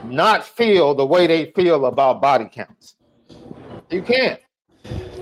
not 0.04 0.46
feel 0.46 0.96
the 0.96 1.06
way 1.06 1.28
they 1.28 1.52
feel 1.52 1.86
about 1.86 2.22
body 2.22 2.50
counts. 2.52 2.96
You 3.90 4.02
can't. 4.04 4.40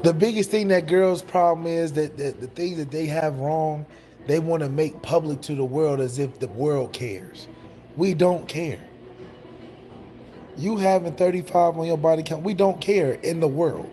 The 0.03 0.13
biggest 0.13 0.51
thing 0.51 0.67
that 0.69 0.87
girls' 0.87 1.21
problem 1.21 1.67
is 1.67 1.93
that, 1.93 2.17
that 2.17 2.41
the 2.41 2.47
things 2.47 2.77
that 2.77 2.91
they 2.91 3.05
have 3.07 3.39
wrong, 3.39 3.85
they 4.27 4.39
want 4.39 4.63
to 4.63 4.69
make 4.69 5.01
public 5.01 5.41
to 5.43 5.55
the 5.55 5.65
world 5.65 5.99
as 5.99 6.19
if 6.19 6.39
the 6.39 6.47
world 6.49 6.93
cares. 6.93 7.47
We 7.95 8.13
don't 8.13 8.47
care. 8.47 8.81
You 10.57 10.77
having 10.77 11.15
35 11.15 11.77
on 11.77 11.87
your 11.87 11.97
body 11.97 12.23
count, 12.23 12.43
we 12.43 12.53
don't 12.53 12.81
care 12.81 13.13
in 13.13 13.39
the 13.39 13.47
world. 13.47 13.89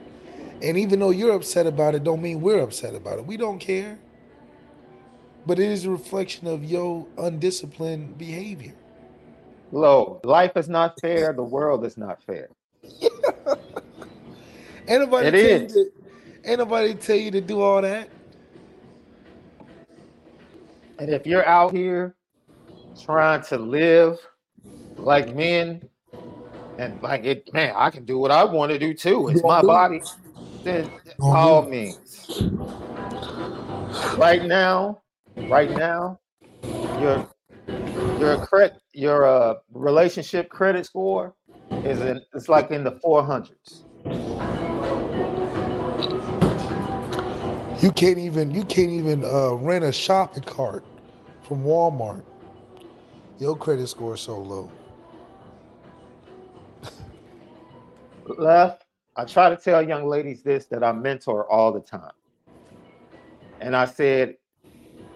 And 0.63 0.77
even 0.77 1.01
though 1.01 1.11
you're 1.11 1.35
upset 1.35 1.67
about 1.67 1.95
it, 1.95 2.05
don't 2.05 2.21
mean 2.21 2.41
we're 2.41 2.61
upset 2.61 2.95
about 2.95 3.19
it. 3.19 3.27
We 3.27 3.37
don't 3.37 3.59
care. 3.59 3.99
But 5.47 5.59
it 5.59 5.71
is 5.71 5.87
a 5.87 5.91
reflection 5.91 6.47
of 6.47 6.65
your 6.65 7.07
undisciplined 7.17 8.19
behavior. 8.19 8.75
Low, 9.73 10.21
life 10.25 10.53
is 10.57 10.69
not 10.69 11.01
fair. 11.01 11.33
The 11.33 11.43
world 11.43 11.85
is 11.87 11.97
not 11.97 12.23
fair. 12.25 12.51
ain't 14.89 15.01
nobody 15.01 15.29
it 15.29 15.35
is. 15.35 15.73
To, 15.73 15.87
ain't 16.45 16.59
nobody 16.59 16.95
tell 16.95 17.17
you 17.17 17.31
to 17.31 17.41
do 17.41 17.63
all 17.63 17.81
that. 17.81 18.11
And 20.99 21.09
if 21.09 21.27
you're 21.27 21.47
out 21.47 21.73
here 21.73 22.15
trying 23.03 23.43
to 23.45 23.57
live 23.57 24.19
like 24.99 25.35
men, 25.35 25.89
and 26.79 27.03
like 27.03 27.25
it, 27.25 27.53
man, 27.55 27.73
I 27.77 27.91
can 27.91 28.05
do 28.05 28.19
what 28.19 28.31
I 28.31 28.45
want 28.45 28.73
to 28.73 28.79
do 28.79 28.93
too. 28.93 29.29
It's 29.29 29.43
my 29.43 29.63
body 29.63 30.01
then 30.63 30.91
all 31.21 31.63
means. 31.63 32.43
Right 34.17 34.45
now, 34.45 35.01
right 35.49 35.71
now, 35.71 36.19
your 36.63 37.29
your 38.19 38.45
credit 38.47 38.81
your 38.93 39.25
uh, 39.27 39.55
relationship 39.73 40.49
credit 40.51 40.87
score 40.87 41.35
is 41.85 42.01
in 42.01 42.21
it's 42.35 42.49
like 42.49 42.71
in 42.71 42.85
the 42.85 42.93
400s. 42.93 43.85
You 47.83 47.91
can't 47.93 48.19
even 48.19 48.51
you 48.51 48.65
can't 48.65 48.91
even 48.91 49.25
uh, 49.25 49.55
rent 49.55 49.85
a 49.85 49.93
shopping 49.93 50.43
cart 50.43 50.85
from 51.43 51.65
Walmart. 51.65 52.23
Your 53.39 53.57
credit 53.57 53.89
score 53.89 54.15
is 54.15 54.21
so 54.21 54.39
low. 54.39 54.71
Left 58.39 58.85
I 59.17 59.25
try 59.25 59.51
to 59.51 59.57
tell 59.57 59.83
young 59.83 60.09
ladies 60.09 60.43
this 60.43 60.67
that 60.67 60.85
I 60.85 60.93
mentor 60.93 61.51
all 61.51 61.73
the 61.73 61.81
time. 61.81 62.13
And 63.61 63.77
I 63.77 63.85
said, 63.85 64.37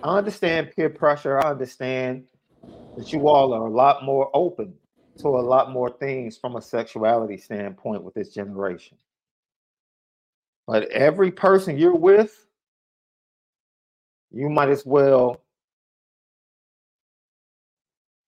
I 0.03 0.19
understand 0.19 0.73
peer 0.75 0.91
pressure. 0.91 1.39
I 1.39 1.51
understand 1.51 2.25
that 2.97 3.13
you 3.13 3.27
all 3.29 3.53
are 3.55 3.67
a 3.67 3.71
lot 3.71 4.05
more 4.05 4.31
open 4.35 4.75
to 5.19 5.29
a 5.29 5.41
lot 5.41 5.71
more 5.71 5.91
things 5.91 6.37
from 6.37 6.57
a 6.57 6.63
sexuality 6.63 7.39
standpoint 7.39 8.03
with 8.03 8.15
this 8.15 8.31
generation. 8.31 8.99
But 10.67 10.91
every 10.91 11.31
person 11.31 11.79
you're 11.79 11.95
with, 11.95 12.47
you 14.31 14.49
might 14.49 14.71
as 14.71 14.85
well, 14.85 15.41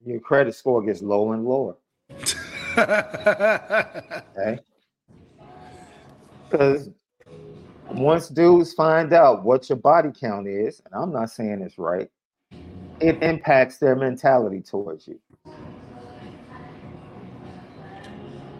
your 0.04 0.20
credit 0.20 0.54
score 0.54 0.82
gets 0.82 1.02
lower 1.02 1.34
and 1.34 1.44
lower. 1.44 1.76
okay. 2.78 4.60
Because 6.48 6.90
once 7.90 8.28
dudes 8.28 8.72
find 8.72 9.12
out 9.12 9.44
what 9.44 9.68
your 9.68 9.76
body 9.76 10.10
count 10.18 10.46
is, 10.46 10.80
and 10.84 10.94
I'm 10.94 11.12
not 11.12 11.30
saying 11.30 11.60
it's 11.62 11.78
right, 11.78 12.10
it 13.00 13.22
impacts 13.22 13.78
their 13.78 13.96
mentality 13.96 14.60
towards 14.60 15.08
you. 15.08 15.18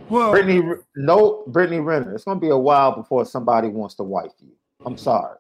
Well, 0.09 0.31
Brittany, 0.31 0.63
no, 0.95 1.43
Brittany 1.49 1.81
Renner. 1.81 2.15
It's 2.15 2.25
going 2.25 2.39
to 2.39 2.41
be 2.41 2.51
a 2.51 2.57
while 2.57 2.95
before 2.95 3.25
somebody 3.25 3.69
wants 3.69 3.97
to 3.97 4.05
wife 4.05 4.33
you. 4.41 4.53
I'm 4.85 4.97
sorry. 4.97 5.39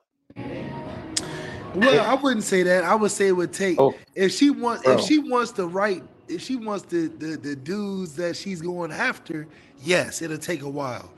Well, 1.75 2.05
I 2.05 2.15
wouldn't 2.15 2.43
say 2.43 2.63
that. 2.65 2.85
I 2.85 2.95
would 2.95 3.11
say 3.11 3.29
it 3.29 3.33
would 3.33 3.53
take 3.53 3.79
oh, 3.81 3.95
if 4.15 4.33
she 4.33 4.51
wants 4.51 4.83
bro. 4.83 4.95
if 4.95 5.03
she 5.03 5.19
wants 5.19 5.53
the 5.53 5.67
right 5.67 6.03
if 6.27 6.41
she 6.41 6.57
wants 6.57 6.85
the, 6.87 7.09
the 7.19 7.37
the 7.37 7.55
dudes 7.55 8.17
that 8.17 8.35
she's 8.35 8.61
going 8.61 8.91
after. 8.91 9.47
Yes, 9.83 10.23
it'll 10.23 10.39
take 10.39 10.63
a 10.63 10.69
while 10.69 11.13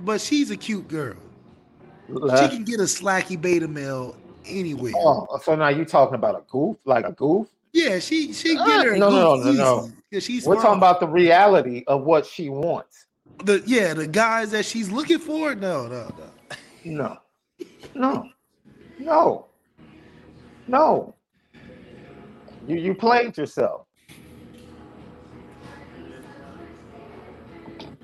but 0.00 0.20
she's 0.20 0.50
a 0.50 0.56
cute 0.56 0.88
girl. 0.88 1.16
She 2.08 2.48
can 2.48 2.64
get 2.64 2.80
a 2.80 2.84
slacky 2.84 3.40
beta 3.40 3.68
male 3.68 4.16
anywhere. 4.44 4.92
Oh, 4.96 5.38
so 5.42 5.54
now 5.54 5.68
you're 5.68 5.84
talking 5.84 6.14
about 6.16 6.34
a 6.34 6.42
goof, 6.50 6.76
like 6.84 7.06
a 7.06 7.12
goof? 7.12 7.48
Yeah, 7.72 8.00
she 8.00 8.32
she 8.32 8.56
Uh, 8.56 8.66
get 8.66 8.86
her. 8.86 8.96
no, 8.96 9.10
no, 9.10 9.36
no, 9.36 9.52
no, 9.52 9.90
no. 10.10 10.18
She's 10.20 10.44
We're 10.44 10.56
talking 10.56 10.78
about 10.78 10.98
the 10.98 11.06
reality 11.06 11.84
of 11.86 12.02
what 12.02 12.26
she 12.26 12.48
wants. 12.48 13.06
the 13.44 13.62
yeah 13.64 13.94
the 13.94 14.06
guys 14.08 14.50
that 14.50 14.64
she's 14.64 14.90
looking 14.90 15.18
for. 15.20 15.54
No, 15.54 15.86
no, 15.86 16.10
no. 16.18 16.26
No, 16.84 17.18
no, 17.94 18.28
no, 18.98 19.46
no. 20.66 21.14
You 22.66 22.76
you 22.76 22.94
played 22.94 23.36
yourself. 23.38 23.86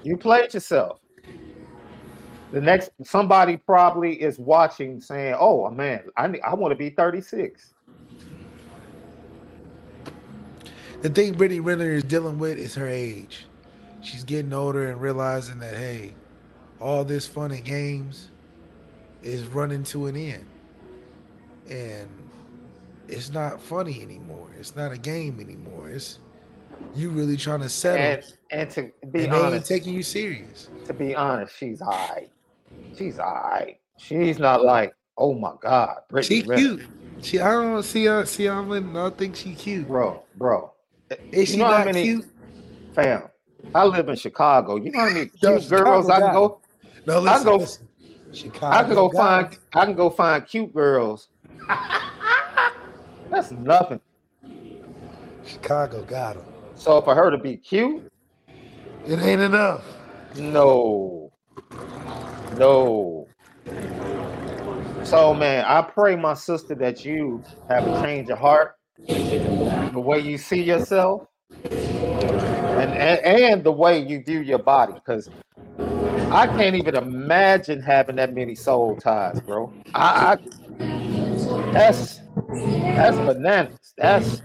You 0.05 0.17
played 0.17 0.55
yourself. 0.55 1.01
The 2.53 2.61
next 2.61 2.91
somebody 3.05 3.57
probably 3.57 4.21
is 4.23 4.39
watching, 4.39 5.01
saying, 5.01 5.35
"Oh 5.39 5.69
man, 5.71 6.05
I 6.17 6.29
need, 6.29 6.41
I 6.43 6.55
want 6.55 6.73
to 6.73 6.77
be 6.77 6.91
36." 6.91 7.75
The 11.03 11.11
thing 11.11 11.35
Brittany 11.35 11.61
Renner 11.61 11.91
is 11.93 12.05
dealing 12.05 12.39
with 12.39 12.59
is 12.59 12.75
her 12.75 12.89
age. 12.89 13.47
She's 14.01 14.25
getting 14.25 14.53
older 14.53 14.91
and 14.91 15.01
realizing 15.01 15.59
that 15.59 15.75
hey, 15.77 16.15
all 16.81 17.05
this 17.05 17.27
fun 17.27 17.51
and 17.51 17.65
games 17.65 18.31
is 19.23 19.43
running 19.45 19.83
to 19.85 20.07
an 20.07 20.17
end, 20.17 20.47
and 21.69 22.09
it's 23.09 23.31
not 23.33 23.61
funny 23.61 24.03
anymore. 24.03 24.49
It's 24.59 24.77
not 24.77 24.93
a 24.93 24.99
game 24.99 25.41
anymore. 25.41 25.91
It's 25.91 26.21
you 26.95 27.11
really 27.11 27.37
trying 27.37 27.61
to 27.61 27.69
settle, 27.69 28.01
And 28.05 28.35
and 28.51 28.71
to 28.71 28.93
be 29.11 29.25
and 29.25 29.35
honest, 29.35 29.67
taking 29.67 29.95
you 29.95 30.03
serious. 30.03 30.69
to 30.87 30.95
be 30.95 31.15
honest, 31.15 31.57
she's 31.57 31.83
alright. 31.83 32.31
She's 32.97 33.19
alright. 33.19 33.79
She's 33.99 34.39
not 34.39 34.65
like, 34.65 34.95
oh 35.19 35.35
my 35.35 35.53
god, 35.61 35.99
Brittany 36.09 36.43
She 36.43 36.47
Renner." 36.49 36.61
cute. 36.63 36.87
She 37.23 37.41
I 37.41 37.51
don't 37.53 37.83
see 37.83 38.05
her. 38.07 38.25
See, 38.27 38.49
I 38.49 38.55
don't 38.63 38.97
I 38.97 39.11
think 39.11 39.37
she 39.37 39.55
cute. 39.55 39.87
bro, 39.89 40.23
bro. 40.37 40.73
Is 41.33 41.51
she 41.51 41.57
not 41.59 41.87
many- 41.87 42.03
cute? 42.03 42.27
Fam, 42.95 43.25
I 43.75 43.85
live 43.85 44.09
in 44.09 44.17
Chicago. 44.17 44.77
You 44.77 44.91
know 44.91 45.01
how 45.01 45.09
many 45.09 45.31
Yo, 45.41 45.59
cute 45.59 45.69
girls 45.71 46.09
I 46.09 46.21
can 46.21 46.33
go? 46.33 46.61
No, 47.07 47.19
I 47.19 47.21
listen, 47.21 47.45
go- 47.45 47.57
listen. 47.57 47.89
Chicago 48.33 48.77
I 48.77 48.83
can 48.85 48.95
go 48.95 49.09
got 49.09 49.19
find. 49.45 49.59
I 49.75 49.85
can 49.87 49.95
go 49.95 50.11
find 50.11 50.47
cute 50.47 50.75
girls. 50.75 51.29
That's 53.31 53.51
nothing. 53.51 54.01
Chicago 55.45 56.03
got 56.05 56.37
him. 56.37 56.43
So 56.75 57.01
for 57.03 57.15
her 57.15 57.31
to 57.31 57.39
be 57.39 57.57
cute, 57.57 58.11
It 59.07 59.19
ain't 59.21 59.41
enough. 59.41 59.85
no, 60.37 61.26
no. 62.59 63.29
So 65.05 65.35
man, 65.35 65.65
I 65.67 65.83
pray, 65.83 66.17
my 66.17 66.35
sister, 66.35 66.75
that 66.77 67.05
you 67.05 67.43
have 67.69 67.87
a 67.87 68.03
change 68.03 68.29
of 68.31 68.39
heart, 68.39 68.75
the 69.07 70.01
way 70.01 70.21
you 70.21 70.39
see 70.39 70.63
yourself, 70.63 71.29
and 71.63 72.93
and, 72.93 73.21
and 73.21 73.65
the 73.65 73.73
way 73.73 73.99
you 74.05 74.23
view 74.23 74.41
your 74.41 74.59
body, 74.59 74.95
because. 74.95 75.29
I 76.29 76.49
can't 76.49 76.75
even 76.75 76.97
imagine 76.97 77.81
having 77.81 78.17
that 78.17 78.35
many 78.35 78.57
soul 78.57 78.97
ties, 78.97 79.41
bro. 79.41 79.73
I, 79.95 80.35
I 80.35 80.37
that's 81.73 82.21
that's 82.41 83.17
bananas. 83.19 83.95
That's 83.97 84.43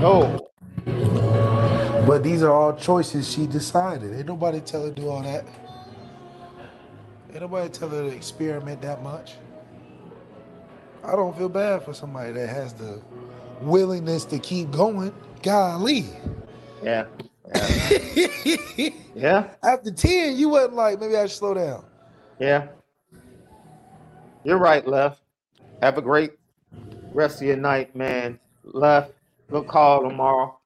no. 0.00 0.47
But 2.08 2.24
these 2.24 2.42
are 2.42 2.52
all 2.52 2.74
choices 2.74 3.30
she 3.30 3.46
decided. 3.46 4.16
Ain't 4.16 4.28
nobody 4.28 4.60
tell 4.62 4.84
her 4.84 4.90
to 4.90 4.96
do 5.02 5.10
all 5.10 5.22
that. 5.22 5.46
Ain't 7.30 7.42
nobody 7.42 7.68
tell 7.70 7.90
her 7.90 8.10
to 8.10 8.16
experiment 8.16 8.82
that 8.82 9.02
much. 9.02 9.34
I 11.04 11.12
don't 11.12 11.36
feel 11.36 11.50
bad 11.50 11.84
for 11.84 11.94
somebody 11.94 12.32
that 12.32 12.48
has 12.48 12.74
the 12.74 13.02
willingness 13.60 14.24
to 14.26 14.38
keep 14.38 14.70
going. 14.70 15.14
Golly. 15.42 16.06
Yeah. 16.82 17.06
Yeah. 17.54 18.90
yeah. 19.14 19.48
After 19.62 19.90
10, 19.92 20.36
you 20.38 20.50
wasn't 20.50 20.74
like, 20.74 21.00
maybe 21.00 21.16
I 21.16 21.26
should 21.26 21.38
slow 21.38 21.54
down. 21.54 21.84
Yeah. 22.40 22.68
You're 24.44 24.58
right, 24.58 24.86
Left. 24.88 25.20
Have 25.82 25.98
a 25.98 26.02
great 26.02 26.32
rest 27.12 27.42
of 27.42 27.48
your 27.48 27.56
night, 27.58 27.96
man. 27.96 28.40
Left, 28.64 29.12
good 29.50 29.68
call 29.68 30.02
tomorrow. 30.02 30.57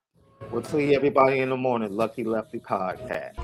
We'll 0.53 0.63
see 0.65 0.95
everybody 0.95 1.41
in 1.41 1.49
the 1.49 1.57
morning. 1.57 1.97
Lucky 1.97 2.25
Lefty 2.25 2.61
Podcast. 2.61 3.39